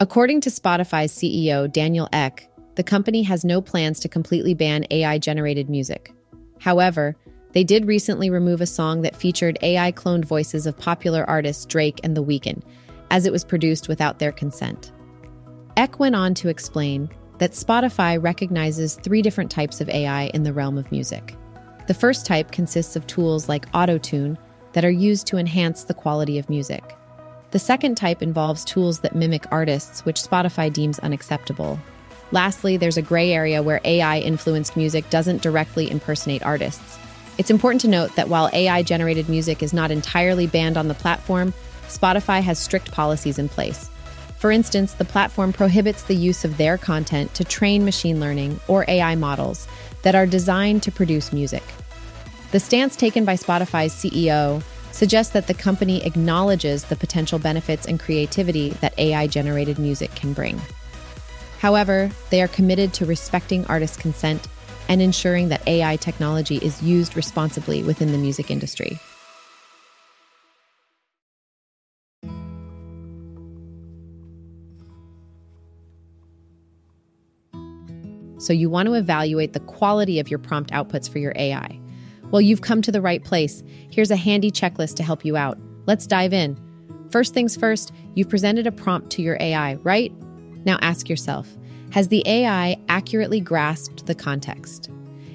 According 0.00 0.42
to 0.42 0.50
Spotify's 0.50 1.12
CEO, 1.12 1.70
Daniel 1.70 2.08
Ek, 2.12 2.48
the 2.76 2.84
company 2.84 3.24
has 3.24 3.44
no 3.44 3.60
plans 3.60 3.98
to 3.98 4.08
completely 4.08 4.54
ban 4.54 4.86
AI 4.92 5.18
generated 5.18 5.68
music. 5.68 6.14
However, 6.60 7.16
they 7.50 7.64
did 7.64 7.84
recently 7.84 8.30
remove 8.30 8.60
a 8.60 8.66
song 8.66 9.02
that 9.02 9.16
featured 9.16 9.58
AI 9.60 9.90
cloned 9.90 10.24
voices 10.24 10.66
of 10.66 10.78
popular 10.78 11.28
artists 11.28 11.66
Drake 11.66 11.98
and 12.04 12.16
The 12.16 12.22
Weeknd, 12.22 12.62
as 13.10 13.26
it 13.26 13.32
was 13.32 13.44
produced 13.44 13.88
without 13.88 14.20
their 14.20 14.30
consent. 14.30 14.92
Ek 15.76 15.98
went 15.98 16.14
on 16.14 16.32
to 16.34 16.48
explain 16.48 17.10
that 17.38 17.52
Spotify 17.52 18.22
recognizes 18.22 18.94
three 18.94 19.20
different 19.20 19.50
types 19.50 19.80
of 19.80 19.88
AI 19.88 20.26
in 20.26 20.44
the 20.44 20.52
realm 20.52 20.78
of 20.78 20.92
music. 20.92 21.36
The 21.88 21.94
first 21.94 22.24
type 22.24 22.52
consists 22.52 22.94
of 22.94 23.08
tools 23.08 23.48
like 23.48 23.68
Autotune 23.72 24.36
that 24.74 24.84
are 24.84 24.90
used 24.90 25.26
to 25.26 25.38
enhance 25.38 25.82
the 25.82 25.94
quality 25.94 26.38
of 26.38 26.48
music. 26.48 26.94
The 27.50 27.58
second 27.58 27.94
type 27.94 28.22
involves 28.22 28.64
tools 28.64 29.00
that 29.00 29.14
mimic 29.14 29.46
artists, 29.50 30.04
which 30.04 30.22
Spotify 30.22 30.70
deems 30.70 30.98
unacceptable. 30.98 31.80
Lastly, 32.30 32.76
there's 32.76 32.98
a 32.98 33.02
gray 33.02 33.32
area 33.32 33.62
where 33.62 33.80
AI 33.84 34.18
influenced 34.18 34.76
music 34.76 35.08
doesn't 35.08 35.40
directly 35.40 35.90
impersonate 35.90 36.44
artists. 36.44 36.98
It's 37.38 37.50
important 37.50 37.80
to 37.82 37.88
note 37.88 38.14
that 38.16 38.28
while 38.28 38.50
AI 38.52 38.82
generated 38.82 39.30
music 39.30 39.62
is 39.62 39.72
not 39.72 39.90
entirely 39.90 40.46
banned 40.46 40.76
on 40.76 40.88
the 40.88 40.94
platform, 40.94 41.54
Spotify 41.86 42.42
has 42.42 42.58
strict 42.58 42.92
policies 42.92 43.38
in 43.38 43.48
place. 43.48 43.88
For 44.38 44.52
instance, 44.52 44.92
the 44.92 45.06
platform 45.06 45.54
prohibits 45.54 46.02
the 46.02 46.14
use 46.14 46.44
of 46.44 46.58
their 46.58 46.76
content 46.76 47.32
to 47.34 47.44
train 47.44 47.84
machine 47.84 48.20
learning 48.20 48.60
or 48.68 48.84
AI 48.88 49.14
models 49.14 49.66
that 50.02 50.14
are 50.14 50.26
designed 50.26 50.82
to 50.82 50.92
produce 50.92 51.32
music. 51.32 51.62
The 52.52 52.60
stance 52.60 52.94
taken 52.94 53.24
by 53.24 53.34
Spotify's 53.34 53.94
CEO 53.94 54.62
suggests 54.92 55.32
that 55.32 55.46
the 55.46 55.54
company 55.54 56.04
acknowledges 56.04 56.84
the 56.84 56.96
potential 56.96 57.38
benefits 57.38 57.86
and 57.86 58.00
creativity 58.00 58.70
that 58.80 58.98
AI 58.98 59.26
generated 59.26 59.78
music 59.78 60.14
can 60.14 60.32
bring. 60.32 60.60
However, 61.58 62.10
they 62.30 62.40
are 62.40 62.48
committed 62.48 62.92
to 62.94 63.06
respecting 63.06 63.66
artist 63.66 63.98
consent 64.00 64.46
and 64.88 65.02
ensuring 65.02 65.48
that 65.48 65.66
AI 65.66 65.96
technology 65.96 66.56
is 66.56 66.82
used 66.82 67.16
responsibly 67.16 67.82
within 67.82 68.12
the 68.12 68.18
music 68.18 68.50
industry. 68.50 68.98
So, 78.38 78.52
you 78.52 78.70
want 78.70 78.86
to 78.86 78.94
evaluate 78.94 79.52
the 79.52 79.60
quality 79.60 80.20
of 80.20 80.30
your 80.30 80.38
prompt 80.38 80.70
outputs 80.70 81.10
for 81.10 81.18
your 81.18 81.32
AI. 81.36 81.78
Well, 82.30 82.42
you've 82.42 82.60
come 82.60 82.82
to 82.82 82.92
the 82.92 83.00
right 83.00 83.24
place. 83.24 83.62
Here's 83.90 84.10
a 84.10 84.16
handy 84.16 84.50
checklist 84.50 84.96
to 84.96 85.02
help 85.02 85.24
you 85.24 85.36
out. 85.36 85.58
Let's 85.86 86.06
dive 86.06 86.34
in. 86.34 86.58
First 87.10 87.32
things 87.32 87.56
first, 87.56 87.92
you've 88.14 88.28
presented 88.28 88.66
a 88.66 88.72
prompt 88.72 89.10
to 89.12 89.22
your 89.22 89.38
AI, 89.40 89.74
right? 89.76 90.12
Now 90.66 90.78
ask 90.82 91.08
yourself 91.08 91.48
Has 91.92 92.08
the 92.08 92.22
AI 92.26 92.76
accurately 92.88 93.40
grasped 93.40 94.06
the 94.06 94.14
context? 94.14 94.90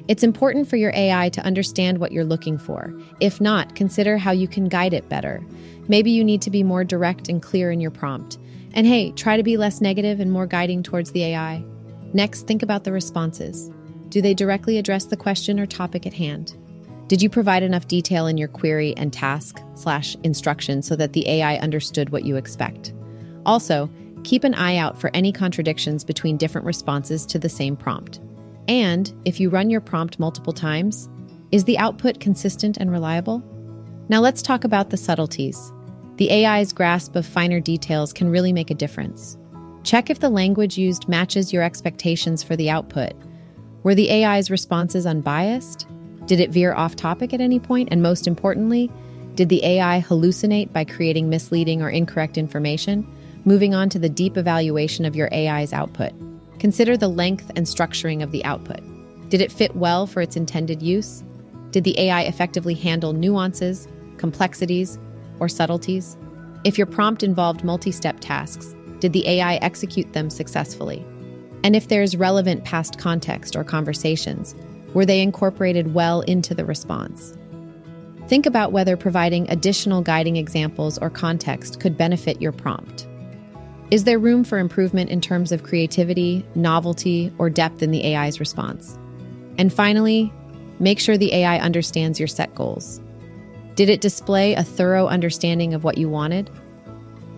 It's 0.08 0.24
important 0.24 0.68
for 0.68 0.76
your 0.76 0.92
AI 0.94 1.30
to 1.30 1.42
understand 1.42 1.98
what 1.98 2.12
you're 2.12 2.26
looking 2.26 2.58
for. 2.58 2.94
If 3.20 3.42
not, 3.42 3.74
consider 3.74 4.18
how 4.18 4.32
you 4.32 4.48
can 4.48 4.66
guide 4.66 4.94
it 4.94 5.10
better. 5.10 5.42
Maybe 5.88 6.12
you 6.12 6.24
need 6.24 6.42
to 6.44 6.52
be 6.52 6.62
more 6.62 6.84
direct 6.84 7.30
and 7.30 7.42
clear 7.42 7.72
in 7.72 7.80
your 7.80 7.92
prompt. 7.92 8.38
And 8.74 8.86
hey, 8.86 9.12
try 9.14 9.38
to 9.38 9.44
be 9.44 9.58
less 9.58 9.82
negative 9.82 10.20
and 10.20 10.32
more 10.32 10.46
guiding 10.46 10.84
towards 10.84 11.12
the 11.12 11.24
AI. 11.24 11.64
Next, 12.14 12.46
think 12.46 12.62
about 12.62 12.84
the 12.84 12.92
responses. 12.92 13.72
Do 14.10 14.22
they 14.22 14.34
directly 14.34 14.78
address 14.78 15.06
the 15.06 15.18
question 15.18 15.60
or 15.60 15.66
topic 15.66 16.06
at 16.06 16.14
hand? 16.14 16.56
Did 17.08 17.22
you 17.22 17.30
provide 17.30 17.64
enough 17.64 17.88
detail 17.88 18.28
in 18.28 18.38
your 18.38 18.48
query 18.48 18.96
and 18.96 19.12
task 19.12 19.62
slash 19.76 20.16
instruction 20.24 20.82
so 20.82 20.96
that 20.96 21.14
the 21.14 21.28
AI 21.28 21.58
understood 21.58 22.10
what 22.10 22.24
you 22.24 22.38
expect? 22.38 22.94
Also, 23.46 23.90
keep 24.24 24.46
an 24.46 24.54
eye 24.54 24.78
out 24.78 24.98
for 24.98 25.12
any 25.14 25.32
contradictions 25.32 26.04
between 26.04 26.38
different 26.38 26.66
responses 26.66 27.26
to 27.26 27.38
the 27.38 27.50
same 27.50 27.76
prompt. 27.76 28.22
And 28.70 29.14
if 29.26 29.40
you 29.40 29.50
run 29.50 29.70
your 29.70 29.82
prompt 29.82 30.18
multiple 30.18 30.54
times, 30.54 31.10
is 31.52 31.66
the 31.66 31.78
output 31.78 32.22
consistent 32.22 32.78
and 32.78 32.90
reliable? 32.90 33.44
Now 34.08 34.22
let's 34.22 34.42
talk 34.42 34.64
about 34.64 34.90
the 34.90 34.98
subtleties. 34.98 35.74
The 36.16 36.32
AI's 36.32 36.72
grasp 36.72 37.16
of 37.16 37.26
finer 37.26 37.60
details 37.60 38.14
can 38.14 38.30
really 38.30 38.54
make 38.54 38.72
a 38.72 38.76
difference. 38.76 39.38
Check 39.84 40.10
if 40.10 40.20
the 40.20 40.30
language 40.30 40.78
used 40.78 41.10
matches 41.10 41.52
your 41.52 41.64
expectations 41.64 42.44
for 42.44 42.56
the 42.56 42.70
output. 42.70 43.12
Were 43.84 43.96
the 43.96 44.10
AI's 44.10 44.50
responses 44.50 45.06
unbiased? 45.06 45.88
Did 46.26 46.40
it 46.40 46.52
veer 46.52 46.74
off 46.74 46.96
topic 46.96 47.34
at 47.34 47.42
any 47.42 47.60
point? 47.60 47.90
And 47.92 48.02
most 48.02 48.28
importantly, 48.28 48.90
did 49.36 49.50
the 49.50 49.64
AI 49.66 50.02
hallucinate 50.08 50.72
by 50.72 50.86
creating 50.86 51.30
misleading 51.30 51.82
or 51.82 51.90
incorrect 51.90 52.38
information? 52.38 53.06
Moving 53.46 53.74
on 53.74 53.90
to 53.90 54.00
the 54.00 54.10
deep 54.10 54.38
evaluation 54.38 55.06
of 55.06 55.16
your 55.16 55.34
AI's 55.34 55.74
output. 55.74 56.14
Consider 56.60 56.96
the 56.96 57.10
length 57.10 57.52
and 57.56 57.66
structuring 57.66 58.24
of 58.24 58.32
the 58.32 58.46
output. 58.46 58.80
Did 59.30 59.42
it 59.42 59.52
fit 59.52 59.76
well 59.76 60.08
for 60.08 60.22
its 60.22 60.36
intended 60.36 60.82
use? 60.82 61.24
Did 61.72 61.84
the 61.84 62.00
AI 62.00 62.22
effectively 62.22 62.76
handle 62.76 63.14
nuances, 63.14 63.88
complexities, 64.18 65.00
or 65.40 65.50
subtleties? 65.50 66.16
If 66.64 66.78
your 66.78 66.88
prompt 66.88 67.24
involved 67.24 67.64
multi 67.64 67.92
step 67.92 68.18
tasks, 68.22 68.76
did 69.00 69.12
the 69.12 69.28
AI 69.28 69.56
execute 69.56 70.14
them 70.14 70.30
successfully? 70.30 71.04
And 71.64 71.76
if 71.76 71.88
there's 71.88 72.16
relevant 72.16 72.64
past 72.64 73.00
context 73.00 73.56
or 73.56 73.64
conversations, 73.64 74.56
were 74.94 75.06
they 75.06 75.22
incorporated 75.22 75.94
well 75.94 76.22
into 76.22 76.54
the 76.54 76.66
response? 76.66 77.38
Think 78.28 78.46
about 78.46 78.72
whether 78.72 78.96
providing 78.96 79.50
additional 79.50 80.02
guiding 80.02 80.38
examples 80.38 80.98
or 80.98 81.10
context 81.10 81.80
could 81.80 81.98
benefit 81.98 82.42
your 82.42 82.52
prompt. 82.52 83.08
Is 83.92 84.06
there 84.06 84.18
room 84.18 84.44
for 84.44 84.58
improvement 84.58 85.10
in 85.10 85.22
terms 85.22 85.52
of 85.52 85.64
creativity, 85.64 86.46
novelty, 86.56 87.32
or 87.38 87.50
depth 87.50 87.84
in 87.84 87.92
the 87.92 88.16
AI's 88.16 88.40
response? 88.40 88.98
And 89.58 89.72
finally, 89.72 90.34
make 90.80 91.00
sure 91.00 91.18
the 91.18 91.34
AI 91.34 91.60
understands 91.60 92.20
your 92.20 92.28
set 92.28 92.56
goals. 92.56 93.02
Did 93.76 93.90
it 93.90 94.02
display 94.02 94.54
a 94.54 94.64
thorough 94.64 95.08
understanding 95.08 95.74
of 95.74 95.84
what 95.84 95.98
you 95.98 96.10
wanted? 96.10 96.50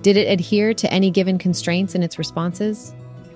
Did 0.02 0.18
it 0.18 0.32
adhere 0.32 0.74
to 0.76 0.94
any 0.94 1.10
given 1.10 1.38
constraints 1.38 1.96
in 1.96 2.04
its 2.04 2.20
responses? 2.20 2.94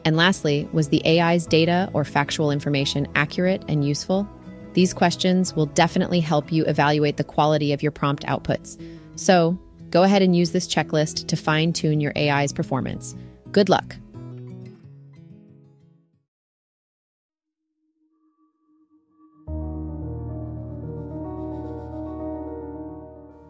And 0.10 0.18
lastly, 0.18 0.68
was 0.74 0.90
the 0.90 1.06
AI's 1.06 1.46
data 1.46 1.88
or 1.94 2.04
factual 2.04 2.50
information 2.50 3.08
accurate 3.14 3.64
and 3.68 3.88
useful? 3.88 4.28
These 4.74 4.92
questions 4.92 5.56
will 5.56 5.68
definitely 5.68 6.20
help 6.20 6.52
you 6.52 6.66
evaluate 6.66 7.18
the 7.18 7.24
quality 7.24 7.74
of 7.74 7.84
your 7.84 7.92
prompt 7.92 8.24
outputs. 8.24 8.82
So, 9.14 9.56
go 9.92 10.02
ahead 10.02 10.24
and 10.24 10.36
use 10.36 10.52
this 10.52 10.68
checklist 10.68 11.28
to 11.28 11.36
fine 11.36 11.74
tune 11.74 12.02
your 12.02 12.12
AI's 12.16 12.52
performance. 12.52 13.16
Good 13.52 13.70
luck. 13.70 13.98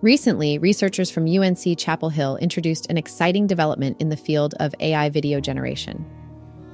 Recently, 0.02 0.58
researchers 0.58 1.10
from 1.10 1.26
UNC 1.26 1.78
Chapel 1.78 2.10
Hill 2.10 2.36
introduced 2.36 2.88
an 2.90 2.98
exciting 2.98 3.48
development 3.48 4.02
in 4.02 4.10
the 4.10 4.18
field 4.18 4.56
of 4.60 4.76
AI 4.82 5.08
video 5.08 5.40
generation. 5.40 6.06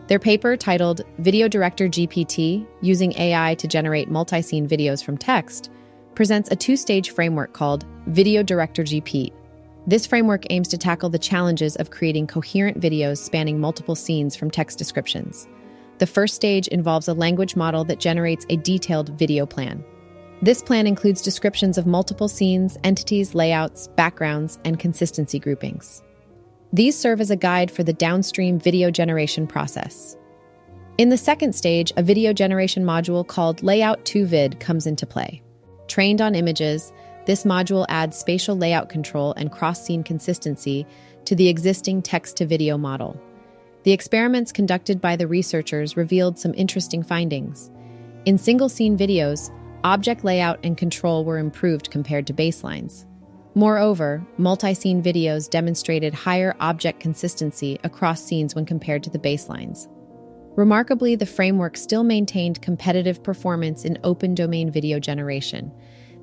Their 0.07 0.19
paper, 0.19 0.55
titled 0.55 1.01
Video 1.17 1.47
Director 1.47 1.87
GPT 1.87 2.67
Using 2.81 3.13
AI 3.17 3.55
to 3.55 3.67
Generate 3.67 4.09
Multi 4.09 4.41
Scene 4.41 4.67
Videos 4.67 5.03
from 5.03 5.17
Text, 5.17 5.71
presents 6.13 6.51
a 6.51 6.55
two 6.55 6.77
stage 6.77 7.09
framework 7.09 7.53
called 7.53 7.85
Video 8.07 8.43
Director 8.43 8.83
GPT. 8.83 9.33
This 9.87 10.05
framework 10.05 10.45
aims 10.51 10.67
to 10.69 10.77
tackle 10.77 11.09
the 11.09 11.17
challenges 11.17 11.75
of 11.77 11.89
creating 11.89 12.27
coherent 12.27 12.79
videos 12.79 13.17
spanning 13.17 13.59
multiple 13.59 13.95
scenes 13.95 14.35
from 14.35 14.51
text 14.51 14.77
descriptions. 14.77 15.47
The 15.97 16.07
first 16.07 16.35
stage 16.35 16.67
involves 16.67 17.07
a 17.07 17.13
language 17.13 17.55
model 17.55 17.83
that 17.85 17.99
generates 17.99 18.45
a 18.49 18.57
detailed 18.57 19.09
video 19.17 19.45
plan. 19.47 19.83
This 20.41 20.61
plan 20.61 20.85
includes 20.85 21.21
descriptions 21.21 21.79
of 21.79 21.87
multiple 21.87 22.27
scenes, 22.27 22.77
entities, 22.83 23.33
layouts, 23.33 23.87
backgrounds, 23.87 24.59
and 24.65 24.77
consistency 24.77 25.39
groupings. 25.39 26.03
These 26.75 26.99
serve 26.99 27.21
as 27.21 27.31
a 27.31 27.37
guide 27.37 27.71
for 27.71 27.83
the 27.83 27.93
downstream 27.93 28.59
video 28.59 28.91
generation 28.91 29.47
process. 29.47 30.17
In 30.97 31.07
the 31.07 31.17
second 31.17 31.55
stage, 31.55 31.93
a 31.95 32.03
video 32.03 32.33
generation 32.33 32.83
module 32.83 33.25
called 33.25 33.61
Layout2Vid 33.61 34.59
comes 34.59 34.85
into 34.85 35.05
play. 35.05 35.41
Trained 35.87 36.19
on 36.19 36.35
images, 36.35 36.91
this 37.27 37.45
module 37.45 37.85
adds 37.87 38.17
spatial 38.17 38.57
layout 38.57 38.89
control 38.89 39.33
and 39.37 39.53
cross 39.53 39.85
scene 39.85 40.03
consistency 40.03 40.85
to 41.23 41.33
the 41.33 41.47
existing 41.47 42.01
text 42.01 42.35
to 42.37 42.45
video 42.45 42.77
model. 42.77 43.17
The 43.83 43.93
experiments 43.93 44.51
conducted 44.51 44.99
by 44.99 45.15
the 45.15 45.27
researchers 45.27 45.95
revealed 45.95 46.37
some 46.37 46.53
interesting 46.57 47.03
findings. 47.03 47.71
In 48.25 48.37
single 48.37 48.67
scene 48.67 48.97
videos, 48.97 49.49
object 49.85 50.25
layout 50.25 50.59
and 50.61 50.75
control 50.75 51.23
were 51.23 51.37
improved 51.37 51.89
compared 51.89 52.27
to 52.27 52.33
baselines. 52.33 53.05
Moreover, 53.57 54.21
multi 54.37 54.73
scene 54.73 55.01
videos 55.01 55.49
demonstrated 55.49 56.13
higher 56.13 56.57
object 56.59 56.99
consistency 56.99 57.79
across 57.85 58.21
scenes 58.21 58.53
when 58.53 58.65
compared 58.65 59.01
to 59.03 59.09
the 59.09 59.17
baselines. 59.17 59.87
Remarkably, 60.57 61.15
the 61.15 61.25
framework 61.25 61.77
still 61.77 62.03
maintained 62.03 62.61
competitive 62.61 63.23
performance 63.23 63.85
in 63.85 63.97
open 64.03 64.35
domain 64.35 64.69
video 64.69 64.99
generation. 64.99 65.71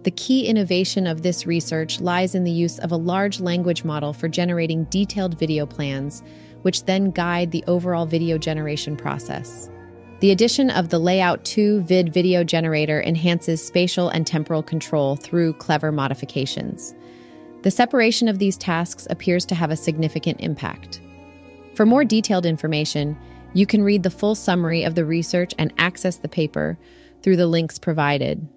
The 0.03 0.11
key 0.11 0.47
innovation 0.47 1.07
of 1.07 1.23
this 1.23 1.47
research 1.47 2.01
lies 2.01 2.35
in 2.35 2.45
the 2.45 2.51
use 2.51 2.79
of 2.81 2.93
a 2.93 2.97
large 2.97 3.41
language 3.41 3.83
model 3.83 4.12
for 4.12 4.29
generating 4.29 4.85
detailed 4.85 5.39
video 5.39 5.65
plans, 5.65 6.23
which 6.62 6.85
then 6.85 7.12
guide 7.12 7.51
the 7.51 7.65
overall 7.67 8.05
video 8.05 8.37
generation 8.37 8.95
process. 8.95 9.71
The 10.21 10.33
addition 10.33 10.69
of 10.71 10.91
the 10.91 10.99
Layout 10.99 11.45
2 11.47 11.83
vid 11.83 12.12
video 12.12 12.45
generator 12.45 13.01
enhances 13.03 13.65
spatial 13.65 14.11
and 14.11 14.27
temporal 14.27 14.62
control 14.62 15.17
through 15.17 15.55
clever 15.55 15.91
modifications. 15.91 16.95
The 17.62 17.71
separation 17.71 18.26
of 18.26 18.40
these 18.40 18.57
tasks 18.57 19.07
appears 19.09 19.45
to 19.47 19.54
have 19.54 19.71
a 19.71 19.76
significant 19.76 20.40
impact. 20.40 21.00
For 21.76 21.87
more 21.87 22.04
detailed 22.04 22.45
information, 22.45 23.16
you 23.54 23.66
can 23.66 23.85
read 23.85 24.02
the 24.02 24.11
full 24.11 24.35
summary 24.35 24.83
of 24.83 24.97
the 24.97 25.04
research 25.04 25.54
and 25.59 25.73
access 25.78 26.16
the 26.16 26.28
paper 26.28 26.76
through 27.23 27.37
the 27.37 27.47
links 27.47 27.78
provided. 27.78 28.49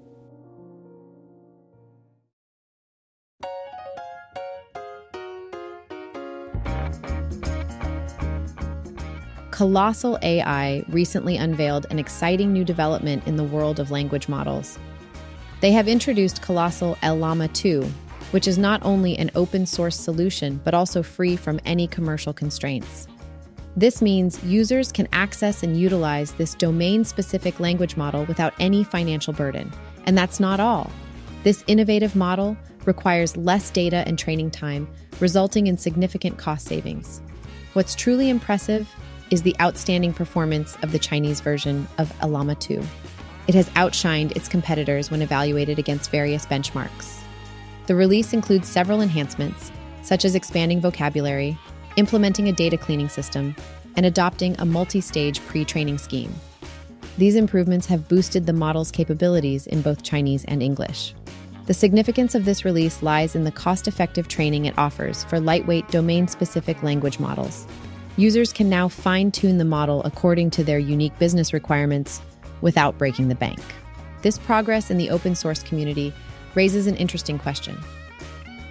Colossal 9.52 10.18
AI 10.24 10.84
recently 10.90 11.38
unveiled 11.38 11.86
an 11.92 12.00
exciting 12.00 12.52
new 12.52 12.66
development 12.66 13.26
in 13.28 13.38
the 13.38 13.44
world 13.44 13.80
of 13.80 13.92
language 13.92 14.28
models. 14.28 14.80
They 15.62 15.72
have 15.72 15.88
introduced 15.88 16.42
Colossal 16.42 16.98
Llama 17.04 17.48
2, 17.50 17.88
which 18.36 18.50
is 18.50 18.58
not 18.58 18.84
only 18.84 19.18
an 19.18 19.32
open 19.34 19.66
source 19.66 19.98
solution, 19.98 20.60
but 20.66 20.74
also 20.74 21.02
free 21.02 21.38
from 21.38 21.58
any 21.64 21.88
commercial 21.88 22.34
constraints. 22.34 23.08
This 23.78 24.02
means 24.02 24.44
users 24.44 24.92
can 24.92 25.08
access 25.14 25.64
and 25.64 25.80
utilize 25.80 26.34
this 26.34 26.54
domain 26.54 27.06
specific 27.06 27.62
language 27.62 27.96
model 27.96 28.26
without 28.26 28.54
any 28.60 28.84
financial 28.84 29.32
burden. 29.32 29.72
And 30.06 30.18
that's 30.18 30.42
not 30.42 30.60
all. 30.60 30.92
This 31.46 31.64
innovative 31.68 32.14
model 32.14 32.58
requires 32.84 33.38
less 33.38 33.70
data 33.70 34.04
and 34.06 34.20
training 34.20 34.52
time, 34.52 34.86
resulting 35.22 35.68
in 35.68 35.78
significant 35.78 36.38
cost 36.38 36.68
savings. 36.68 37.22
What's 37.72 37.96
truly 37.96 38.28
impressive 38.28 38.94
is 39.32 39.44
the 39.44 39.56
outstanding 39.62 40.12
performance 40.12 40.76
of 40.84 40.92
the 40.92 41.00
Chinese 41.00 41.40
version 41.40 41.88
of 42.00 42.12
Llama 42.22 42.56
2. 42.56 42.84
It 43.48 43.56
has 43.56 43.70
outshined 43.70 44.36
its 44.36 44.50
competitors 44.50 45.10
when 45.10 45.22
evaluated 45.22 45.80
against 45.80 46.12
various 46.12 46.46
benchmarks. 46.46 47.22
The 47.88 47.96
release 47.96 48.34
includes 48.34 48.68
several 48.68 49.02
enhancements, 49.02 49.72
such 50.02 50.26
as 50.26 50.36
expanding 50.36 50.82
vocabulary, 50.82 51.58
implementing 51.96 52.50
a 52.50 52.54
data 52.54 52.78
cleaning 52.78 53.10
system, 53.10 53.56
and 53.96 54.06
adopting 54.06 54.56
a 54.60 54.66
multi 54.66 55.02
stage 55.02 55.40
pre 55.46 55.64
training 55.64 55.98
scheme. 55.98 56.34
These 57.18 57.36
improvements 57.36 57.86
have 57.88 58.08
boosted 58.08 58.46
the 58.46 58.54
model's 58.54 58.92
capabilities 58.92 59.68
in 59.68 59.82
both 59.82 60.04
Chinese 60.04 60.44
and 60.46 60.62
English. 60.62 61.14
The 61.66 61.74
significance 61.74 62.36
of 62.36 62.46
this 62.46 62.66
release 62.66 63.02
lies 63.02 63.36
in 63.36 63.44
the 63.44 63.52
cost 63.52 63.88
effective 63.88 64.28
training 64.28 64.66
it 64.66 64.78
offers 64.78 65.24
for 65.24 65.40
lightweight 65.40 65.88
domain 65.90 66.28
specific 66.28 66.84
language 66.84 67.20
models. 67.20 67.66
Users 68.18 68.54
can 68.54 68.70
now 68.70 68.88
fine 68.88 69.32
tune 69.32 69.58
the 69.58 69.66
model 69.66 70.04
according 70.04 70.50
to 70.52 70.64
their 70.64 70.80
unique 70.80 71.18
business 71.20 71.54
requirements 71.54 72.22
without 72.62 72.98
breaking 72.98 73.30
the 73.30 73.36
bank. 73.36 73.60
This 74.22 74.38
progress 74.40 74.92
in 74.92 74.98
the 74.98 75.10
open 75.10 75.36
source 75.36 75.64
community 75.64 76.14
raises 76.56 76.88
an 76.88 76.96
interesting 76.96 77.38
question. 77.38 77.78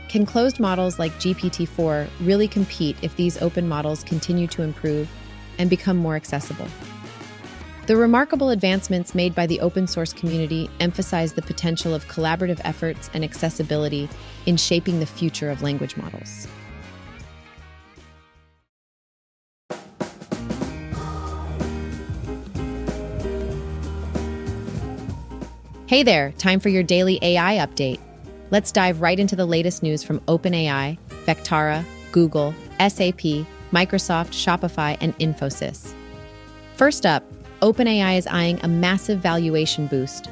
Can 0.09 0.27
closed 0.27 0.61
models 0.61 0.99
like 0.99 1.13
GPT 1.15 1.67
4 1.67 2.07
really 2.21 2.49
compete 2.49 2.97
if 3.03 3.17
these 3.17 3.41
open 3.43 3.69
models 3.69 4.05
continue 4.05 4.47
to 4.49 4.63
improve 4.63 5.09
and 5.59 5.69
become 5.69 5.97
more 5.97 6.17
accessible? 6.17 6.69
The 7.87 7.97
remarkable 7.97 8.49
advancements 8.49 9.15
made 9.15 9.35
by 9.35 9.47
the 9.47 9.61
open 9.61 9.87
source 9.87 10.13
community 10.13 10.71
emphasize 10.81 11.35
the 11.35 11.43
potential 11.43 11.95
of 11.95 12.07
collaborative 12.09 12.61
efforts 12.65 13.11
and 13.13 13.23
accessibility 13.23 14.09
in 14.47 14.57
shaping 14.57 15.01
the 15.01 15.07
future 15.07 15.51
of 15.51 15.63
language 15.63 15.97
models. 15.97 16.49
Hey 25.95 26.03
there, 26.03 26.33
time 26.39 26.59
for 26.59 26.71
your 26.71 26.83
daily 26.83 27.21
AI 27.23 27.65
update. 27.65 28.01
Let's 28.51 28.73
dive 28.73 29.01
right 29.01 29.17
into 29.17 29.37
the 29.37 29.47
latest 29.47 29.81
news 29.81 30.03
from 30.03 30.19
OpenAI, 30.23 30.99
Vectara, 31.25 31.85
Google, 32.11 32.53
SAP, 32.81 33.47
Microsoft, 33.71 34.33
Shopify, 34.33 34.99
and 35.01 35.17
Infosys. 35.19 35.95
First 36.75 37.07
up, 37.07 37.23
OpenAI 37.63 38.19
is 38.19 38.27
eyeing 38.27 38.59
a 38.65 38.67
massive 38.67 39.21
valuation 39.21 39.87
boost. 39.87 40.29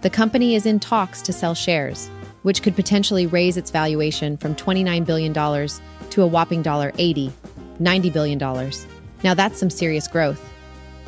The 0.00 0.10
company 0.10 0.56
is 0.56 0.66
in 0.66 0.80
talks 0.80 1.22
to 1.22 1.32
sell 1.32 1.54
shares, 1.54 2.08
which 2.42 2.64
could 2.64 2.74
potentially 2.74 3.28
raise 3.28 3.56
its 3.56 3.70
valuation 3.70 4.36
from 4.36 4.56
$29 4.56 5.06
billion 5.06 5.32
to 5.32 6.22
a 6.22 6.26
whopping 6.26 6.64
$80, 6.64 7.30
$90 7.80 8.12
billion. 8.12 8.38
Now 9.22 9.34
that's 9.34 9.60
some 9.60 9.70
serious 9.70 10.08
growth. 10.08 10.44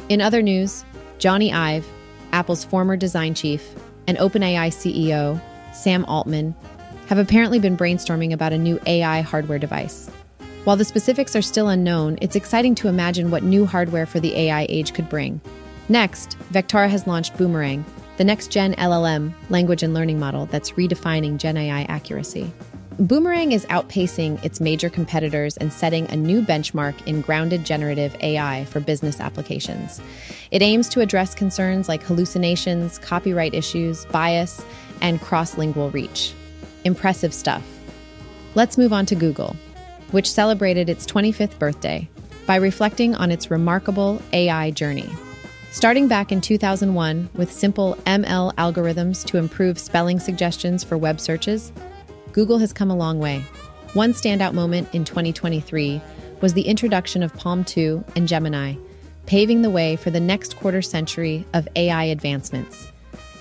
In 0.09 0.21
other 0.21 0.41
news, 0.41 0.85
Jony 1.19 1.53
Ive, 1.53 1.85
Apple's 2.31 2.65
former 2.65 2.97
design 2.97 3.35
chief, 3.35 3.75
and 4.09 4.19
OpenAI 4.19 4.69
CEO, 4.69 5.41
Sam 5.73 6.05
Altman, 6.07 6.57
have 7.07 7.19
apparently 7.19 7.61
been 7.61 7.77
brainstorming 7.77 8.33
about 8.33 8.53
a 8.53 8.59
new 8.59 8.81
AI 8.87 9.21
hardware 9.21 9.59
device. 9.59 10.11
While 10.65 10.77
the 10.77 10.85
specifics 10.85 11.37
are 11.37 11.43
still 11.43 11.69
unknown, 11.69 12.19
it's 12.21 12.35
exciting 12.35 12.75
to 12.77 12.89
imagine 12.89 13.31
what 13.31 13.45
new 13.45 13.65
hardware 13.65 14.07
for 14.07 14.19
the 14.19 14.35
AI 14.35 14.67
age 14.69 14.93
could 14.95 15.09
bring. 15.09 15.41
Next, 15.89 16.37
Vectara 16.53 16.91
has 16.91 17.07
launched 17.07 17.37
Boomerang, 17.39 17.85
the 18.17 18.25
next 18.25 18.51
gen 18.51 18.75
LLM 18.75 19.33
language 19.49 19.83
and 19.83 19.95
learning 19.95 20.19
model 20.19 20.47
that's 20.47 20.73
redefining 20.73 21.39
Gen 21.39 21.57
AI 21.57 21.83
accuracy. 21.83 22.51
Boomerang 23.01 23.53
is 23.53 23.65
outpacing 23.67 24.45
its 24.45 24.61
major 24.61 24.91
competitors 24.91 25.57
and 25.59 25.73
setting 25.73 26.11
a 26.11 26.17
new 26.17 26.43
benchmark 26.43 26.95
in 27.07 27.21
grounded 27.21 27.65
generative 27.65 28.17
AI 28.23 28.65
for 28.65 28.81
business 28.81 29.21
applications. 29.21 30.01
It 30.51 30.63
aims 30.63 30.89
to 30.89 31.01
address 31.01 31.33
concerns 31.33 31.89
like 31.89 32.03
hallucinations, 32.03 32.99
copyright 32.99 33.55
issues, 33.55 34.05
bias, 34.07 34.65
and 35.01 35.21
cross 35.21 35.57
lingual 35.57 35.91
reach. 35.91 36.35
Impressive 36.85 37.33
stuff. 37.33 37.63
Let's 38.57 38.77
move 38.77 38.93
on 38.93 39.07
to 39.07 39.15
Google, 39.15 39.55
which 40.11 40.29
celebrated 40.29 40.89
its 40.89 41.07
25th 41.07 41.57
birthday 41.57 42.09
by 42.47 42.57
reflecting 42.57 43.15
on 43.15 43.31
its 43.31 43.49
remarkable 43.49 44.21
AI 44.33 44.73
journey. 44.73 45.09
Starting 45.71 46.09
back 46.09 46.33
in 46.33 46.41
2001 46.41 47.29
with 47.35 47.53
simple 47.53 47.97
ML 48.07 48.53
algorithms 48.55 49.25
to 49.27 49.37
improve 49.37 49.79
spelling 49.79 50.19
suggestions 50.19 50.83
for 50.83 50.99
web 50.99 51.21
searches, 51.21 51.71
Google 52.39 52.59
has 52.59 52.73
come 52.73 52.89
a 52.89 52.97
long 52.97 53.19
way. 53.19 53.41
One 53.95 54.13
standout 54.13 54.55
moment 54.55 54.95
in 54.95 55.05
2023 55.05 56.01
was 56.41 56.55
the 56.55 56.69
introduction 56.69 57.25
of 57.25 57.35
Palm 57.35 57.65
2 57.65 58.05
and 58.15 58.29
Gemini, 58.29 58.77
paving 59.27 59.63
the 59.63 59.71
way 59.71 59.97
for 59.97 60.13
the 60.13 60.21
next 60.21 60.55
quarter 60.55 60.81
century 60.81 61.45
of 61.53 61.67
AI 61.75 62.05
advancements. 62.05 62.93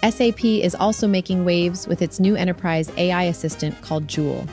SAP 0.01 0.43
is 0.43 0.73
also 0.73 1.07
making 1.07 1.45
waves 1.45 1.87
with 1.87 2.01
its 2.01 2.19
new 2.19 2.35
enterprise 2.35 2.91
AI 2.97 3.25
assistant 3.25 3.79
called 3.83 4.07
Joule. 4.07 4.47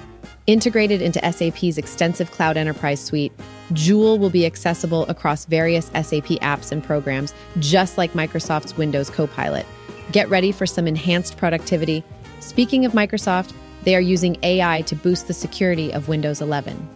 Integrated 0.46 1.00
into 1.00 1.20
SAP's 1.32 1.78
extensive 1.78 2.30
cloud 2.30 2.58
enterprise 2.58 3.02
suite, 3.02 3.32
Joule 3.72 4.18
will 4.18 4.28
be 4.28 4.44
accessible 4.44 5.06
across 5.06 5.46
various 5.46 5.86
SAP 5.86 6.36
apps 6.42 6.70
and 6.70 6.84
programs, 6.84 7.32
just 7.60 7.96
like 7.96 8.12
Microsoft's 8.12 8.76
Windows 8.76 9.08
Copilot. 9.08 9.64
Get 10.12 10.28
ready 10.28 10.52
for 10.52 10.66
some 10.66 10.86
enhanced 10.86 11.38
productivity. 11.38 12.04
Speaking 12.40 12.84
of 12.84 12.92
Microsoft, 12.92 13.54
they 13.84 13.94
are 13.94 14.00
using 14.00 14.36
AI 14.42 14.82
to 14.82 14.96
boost 14.96 15.26
the 15.28 15.34
security 15.34 15.92
of 15.92 16.08
Windows 16.08 16.40
11. 16.40 16.88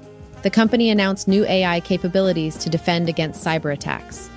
The 0.43 0.51
company 0.51 0.91
announced 0.91 1.29
new 1.29 1.45
AI 1.45 1.81
capabilities 1.81 2.57
to 2.59 2.71
defend 2.71 3.09
against 3.09 3.45
cyber 3.45 3.73
attacks. 3.73 4.31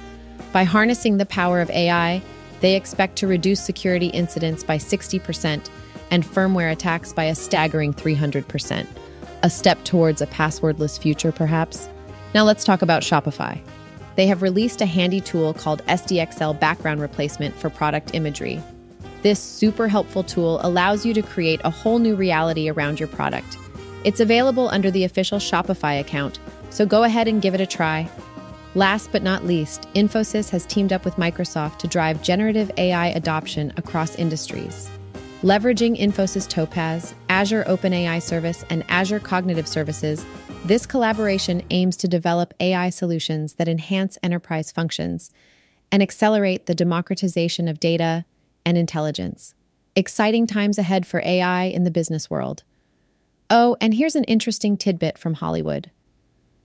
By 0.51 0.63
harnessing 0.63 1.17
the 1.17 1.25
power 1.25 1.61
of 1.61 1.69
AI, 1.69 2.21
they 2.59 2.75
expect 2.75 3.15
to 3.17 3.27
reduce 3.27 3.63
security 3.63 4.07
incidents 4.07 4.63
by 4.63 4.77
60% 4.77 5.69
and 6.11 6.25
firmware 6.25 6.71
attacks 6.71 7.13
by 7.13 7.25
a 7.25 7.35
staggering 7.35 7.93
300%. 7.93 8.85
A 9.43 9.49
step 9.49 9.83
towards 9.83 10.21
a 10.21 10.27
passwordless 10.27 10.99
future, 10.99 11.31
perhaps? 11.31 11.89
Now 12.35 12.43
let's 12.43 12.63
talk 12.63 12.81
about 12.81 13.01
Shopify. 13.01 13.59
They 14.15 14.27
have 14.27 14.41
released 14.41 14.81
a 14.81 14.85
handy 14.85 15.21
tool 15.21 15.53
called 15.53 15.85
SDXL 15.85 16.59
Background 16.59 17.01
Replacement 17.01 17.55
for 17.55 17.69
product 17.69 18.13
imagery. 18.13 18.61
This 19.21 19.39
super 19.39 19.87
helpful 19.87 20.23
tool 20.23 20.59
allows 20.63 21.05
you 21.05 21.13
to 21.13 21.21
create 21.21 21.61
a 21.63 21.69
whole 21.69 21.99
new 21.99 22.15
reality 22.15 22.69
around 22.69 22.99
your 22.99 23.09
product. 23.09 23.57
It's 24.03 24.19
available 24.19 24.69
under 24.69 24.89
the 24.89 25.03
official 25.03 25.37
Shopify 25.37 25.99
account, 25.99 26.39
so 26.71 26.87
go 26.87 27.03
ahead 27.03 27.27
and 27.27 27.41
give 27.41 27.53
it 27.53 27.61
a 27.61 27.67
try. 27.67 28.09
Last 28.73 29.11
but 29.11 29.21
not 29.21 29.45
least, 29.45 29.87
Infosys 29.93 30.49
has 30.49 30.65
teamed 30.65 30.91
up 30.91 31.05
with 31.05 31.17
Microsoft 31.17 31.77
to 31.79 31.87
drive 31.87 32.23
generative 32.23 32.71
AI 32.77 33.07
adoption 33.09 33.71
across 33.77 34.15
industries. 34.15 34.89
Leveraging 35.43 35.99
Infosys 35.99 36.47
Topaz, 36.47 37.13
Azure 37.29 37.65
OpenAI 37.65 38.21
Service, 38.21 38.63
and 38.69 38.83
Azure 38.89 39.19
Cognitive 39.19 39.67
Services, 39.67 40.25
this 40.65 40.85
collaboration 40.85 41.61
aims 41.69 41.97
to 41.97 42.07
develop 42.07 42.53
AI 42.59 42.89
solutions 42.89 43.53
that 43.55 43.67
enhance 43.67 44.17
enterprise 44.23 44.71
functions 44.71 45.29
and 45.91 46.01
accelerate 46.01 46.65
the 46.65 46.75
democratization 46.75 47.67
of 47.67 47.79
data 47.79 48.25
and 48.65 48.77
intelligence. 48.77 49.53
Exciting 49.95 50.47
times 50.47 50.77
ahead 50.77 51.05
for 51.05 51.21
AI 51.25 51.65
in 51.65 51.83
the 51.83 51.91
business 51.91 52.29
world. 52.29 52.63
Oh, 53.49 53.75
and 53.81 53.93
here's 53.93 54.15
an 54.15 54.23
interesting 54.23 54.77
tidbit 54.77 55.17
from 55.17 55.35
Hollywood. 55.35 55.91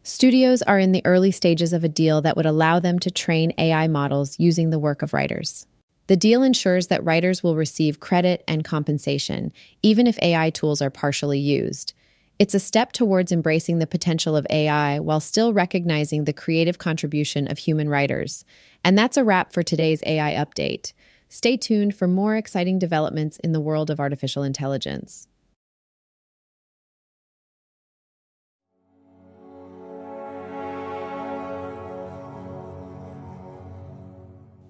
Studios 0.03 0.63
are 0.63 0.79
in 0.79 0.93
the 0.93 1.05
early 1.05 1.33
stages 1.33 1.73
of 1.73 1.83
a 1.83 1.89
deal 1.89 2.23
that 2.23 2.37
would 2.37 2.47
allow 2.47 2.79
them 2.79 3.01
to 3.01 3.11
train 3.11 3.53
AI 3.59 3.89
models 3.89 4.39
using 4.39 4.71
the 4.71 4.79
work 4.79 5.03
of 5.03 5.13
writers. 5.13 5.67
The 6.07 6.17
deal 6.17 6.45
ensures 6.45 6.87
that 6.87 7.05
writers 7.05 7.43
will 7.43 7.57
receive 7.57 7.99
credit 7.99 8.45
and 8.47 8.65
compensation, 8.65 9.53
even 9.83 10.07
if 10.07 10.17
AI 10.23 10.51
tools 10.51 10.81
are 10.81 10.91
partially 10.91 11.41
used. 11.41 11.93
It's 12.39 12.55
a 12.55 12.61
step 12.61 12.93
towards 12.93 13.33
embracing 13.33 13.79
the 13.79 13.87
potential 13.87 14.37
of 14.37 14.47
AI 14.51 15.01
while 15.01 15.21
still 15.21 15.53
recognizing 15.53 16.25
the 16.25 16.33
creative 16.33 16.79
contribution 16.79 17.51
of 17.51 17.59
human 17.59 17.89
writers. 17.89 18.45
And 18.85 18.97
that's 18.97 19.17
a 19.17 19.25
wrap 19.25 19.53
for 19.53 19.63
today's 19.63 20.03
AI 20.07 20.35
update. 20.35 20.93
Stay 21.29 21.57
tuned 21.57 21.95
for 21.95 22.07
more 22.07 22.37
exciting 22.37 22.79
developments 22.79 23.39
in 23.39 23.53
the 23.53 23.61
world 23.61 23.91
of 23.91 24.01
artificial 24.01 24.43
intelligence. 24.43 25.29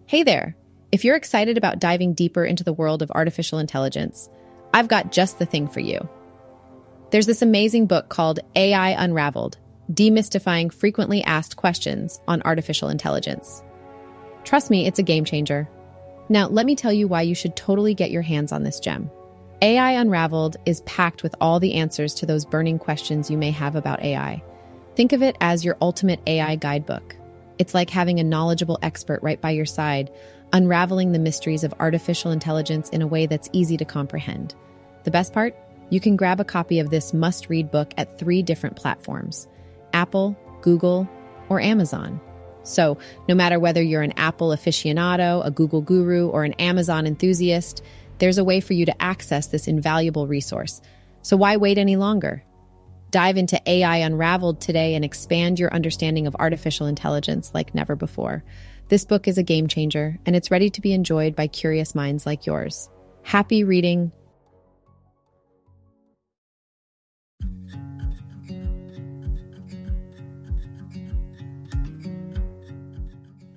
Hey 0.09 0.23
there! 0.23 0.57
If 0.92 1.05
you're 1.05 1.16
excited 1.16 1.59
about 1.59 1.81
diving 1.81 2.14
deeper 2.14 2.45
into 2.45 2.62
the 2.62 2.73
world 2.73 3.03
of 3.03 3.11
artificial 3.11 3.59
intelligence, 3.59 4.31
I've 4.73 4.88
got 4.88 5.11
just 5.11 5.38
the 5.38 5.47
thing 5.47 5.66
for 5.66 5.81
you. 5.81 6.09
There's 7.11 7.27
this 7.27 7.42
amazing 7.42 7.87
book 7.87 8.09
called 8.09 8.40
AI 8.55 8.90
Unraveled 8.90 9.59
Demystifying 9.92 10.73
Frequently 10.73 11.23
Asked 11.25 11.57
Questions 11.57 12.21
on 12.29 12.40
Artificial 12.42 12.88
Intelligence. 12.88 13.62
Trust 14.45 14.71
me, 14.71 14.87
it's 14.87 14.99
a 15.01 15.03
game 15.03 15.25
changer. 15.25 15.69
Now, 16.29 16.49
let 16.49 16.67
me 16.67 16.75
tell 16.75 16.93
you 16.93 17.09
why 17.09 17.23
you 17.23 17.35
should 17.35 17.57
totally 17.57 17.95
get 17.95 18.11
your 18.11 18.23
hands 18.23 18.53
on 18.53 18.62
this 18.62 18.81
gem. 18.81 19.11
AI 19.62 19.93
Unraveled 19.93 20.57
is 20.67 20.83
packed 20.83 21.23
with 21.23 21.35
all 21.41 21.61
the 21.61 21.75
answers 21.75 22.15
to 22.15 22.27
those 22.27 22.45
burning 22.45 22.79
questions 22.79 23.31
you 23.31 23.39
may 23.39 23.51
have 23.51 23.77
about 23.77 24.03
AI. 24.03 24.43
Think 24.97 25.12
of 25.12 25.23
it 25.23 25.37
as 25.41 25.65
your 25.65 25.77
ultimate 25.81 26.21
AI 26.27 26.57
guidebook. 26.57 27.17
It's 27.59 27.75
like 27.75 27.89
having 27.89 28.21
a 28.21 28.25
knowledgeable 28.25 28.79
expert 28.83 29.23
right 29.23 29.41
by 29.41 29.51
your 29.51 29.67
side 29.67 30.11
unraveling 30.53 31.12
the 31.12 31.19
mysteries 31.19 31.65
of 31.65 31.75
artificial 31.81 32.31
intelligence 32.31 32.89
in 32.91 33.03
a 33.03 33.07
way 33.07 33.27
that's 33.27 33.51
easy 33.53 33.77
to 33.77 33.85
comprehend. 33.85 34.55
The 35.05 35.11
best 35.11 35.33
part? 35.33 35.55
You 35.91 36.01
can 36.01 36.17
grab 36.17 36.41
a 36.41 36.45
copy 36.45 36.79
of 36.81 36.91
this 36.91 37.12
must 37.15 37.49
read 37.49 37.71
book 37.71 37.93
at 37.97 38.19
three 38.19 38.43
different 38.43 38.77
platforms 38.77 39.49
Apple, 39.93 40.37
Google, 40.62 41.09
or 41.49 41.61
Amazon. 41.61 42.21
So, 42.67 42.99
no 43.29 43.35
matter 43.35 43.59
whether 43.59 43.83
you're 43.83 44.03
an 44.03 44.15
Apple 44.17 44.49
aficionado, 44.49 45.45
a 45.45 45.51
Google 45.51 45.81
guru, 45.81 46.29
or 46.29 46.45
an 46.45 46.55
Amazon 46.55 47.07
enthusiast, 47.07 47.83
there's 48.19 48.39
a 48.39 48.45
way 48.45 48.61
for 48.61 48.73
you 48.73 48.87
to 48.87 49.03
access 49.03 49.47
this 49.47 49.69
invaluable 49.69 50.27
resource. 50.27 50.81
So, 51.23 51.37
why 51.37 51.57
wait 51.57 51.79
any 51.79 51.97
longer? 51.97 52.43
Dive 53.11 53.37
into 53.37 53.61
AI 53.67 53.99
Unraveled 53.99 54.61
today 54.61 54.95
and 54.95 55.05
expand 55.05 55.59
your 55.59 55.73
understanding 55.73 56.27
of 56.27 56.37
artificial 56.37 56.87
intelligence 56.87 57.53
like 57.55 57.75
never 57.75 57.95
before. 57.95 58.43
This 58.89 59.05
book 59.05 59.27
is 59.27 59.39
a 59.39 59.43
game 59.43 59.69
changer, 59.69 60.19
and 60.27 60.37
it's 60.37 60.51
ready 60.51 60.71
to 60.71 60.81
be 60.81 60.93
enjoyed 60.93 61.35
by 61.35 61.47
curious 61.47 61.95
minds 61.95 62.27
like 62.27 62.47
yours. 62.47 62.89
Happy 63.23 63.65
reading. 63.65 64.13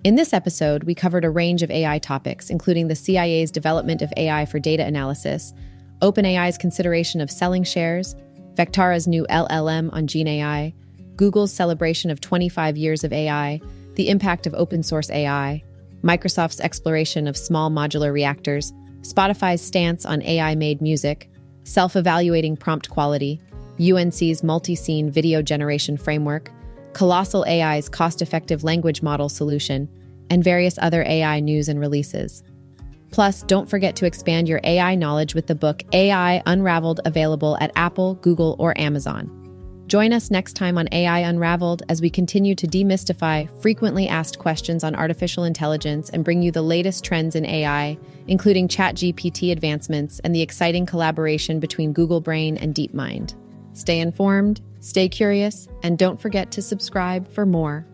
In 0.05 0.15
this 0.15 0.31
episode, 0.31 0.85
we 0.85 0.95
covered 0.95 1.25
a 1.25 1.29
range 1.29 1.61
of 1.61 1.69
AI 1.69 1.99
topics, 1.99 2.49
including 2.49 2.87
the 2.87 2.95
CIA's 2.95 3.51
development 3.51 4.01
of 4.01 4.13
AI 4.15 4.45
for 4.45 4.57
data 4.57 4.85
analysis, 4.85 5.53
OpenAI's 6.01 6.57
consideration 6.57 7.19
of 7.19 7.29
selling 7.29 7.65
shares, 7.65 8.15
Vectara's 8.53 9.09
new 9.09 9.27
LLM 9.29 9.91
on 9.91 10.07
Gen 10.07 10.29
AI, 10.29 10.73
Google's 11.17 11.51
celebration 11.51 12.09
of 12.11 12.21
25 12.21 12.77
years 12.77 13.03
of 13.03 13.11
AI, 13.11 13.59
the 13.95 14.07
impact 14.07 14.47
of 14.47 14.53
open 14.53 14.83
source 14.83 15.09
AI, 15.09 15.61
Microsoft's 16.01 16.61
exploration 16.61 17.27
of 17.27 17.35
small 17.35 17.69
modular 17.69 18.13
reactors, 18.13 18.71
Spotify's 19.01 19.61
stance 19.61 20.05
on 20.05 20.21
AI 20.21 20.55
made 20.55 20.81
music, 20.81 21.29
self 21.65 21.97
evaluating 21.97 22.55
prompt 22.55 22.89
quality, 22.89 23.41
UNC's 23.81 24.43
multi 24.43 24.75
scene 24.75 25.11
video 25.11 25.41
generation 25.41 25.97
framework, 25.97 26.51
Colossal 26.93 27.45
AI's 27.45 27.89
cost 27.89 28.21
effective 28.21 28.63
language 28.63 29.01
model 29.01 29.29
solution, 29.29 29.89
and 30.29 30.43
various 30.43 30.77
other 30.81 31.03
AI 31.03 31.39
news 31.39 31.69
and 31.69 31.79
releases. 31.79 32.43
Plus, 33.11 33.41
don't 33.43 33.69
forget 33.69 33.95
to 33.95 34.05
expand 34.05 34.47
your 34.47 34.61
AI 34.63 34.95
knowledge 34.95 35.33
with 35.33 35.47
the 35.47 35.55
book 35.55 35.83
AI 35.93 36.43
Unraveled, 36.45 37.01
available 37.05 37.57
at 37.59 37.71
Apple, 37.75 38.15
Google, 38.15 38.55
or 38.59 38.79
Amazon. 38.79 39.35
Join 39.87 40.13
us 40.13 40.29
next 40.29 40.53
time 40.53 40.77
on 40.77 40.87
AI 40.91 41.19
Unraveled 41.19 41.81
as 41.89 41.99
we 41.99 42.11
continue 42.11 42.53
to 42.53 42.67
demystify 42.67 43.49
frequently 43.59 44.07
asked 44.07 44.37
questions 44.37 44.83
on 44.83 44.93
artificial 44.93 45.43
intelligence 45.43 46.11
and 46.11 46.23
bring 46.23 46.43
you 46.43 46.51
the 46.51 46.61
latest 46.61 47.03
trends 47.03 47.35
in 47.35 47.43
AI, 47.43 47.97
including 48.27 48.67
ChatGPT 48.67 49.51
advancements 49.51 50.19
and 50.19 50.35
the 50.35 50.43
exciting 50.43 50.85
collaboration 50.85 51.59
between 51.59 51.91
Google 51.91 52.21
Brain 52.21 52.55
and 52.57 52.75
DeepMind. 52.75 53.33
Stay 53.73 53.99
informed, 53.99 54.61
stay 54.79 55.09
curious, 55.09 55.67
and 55.83 55.97
don't 55.97 56.19
forget 56.19 56.51
to 56.51 56.61
subscribe 56.61 57.31
for 57.31 57.45
more. 57.45 57.85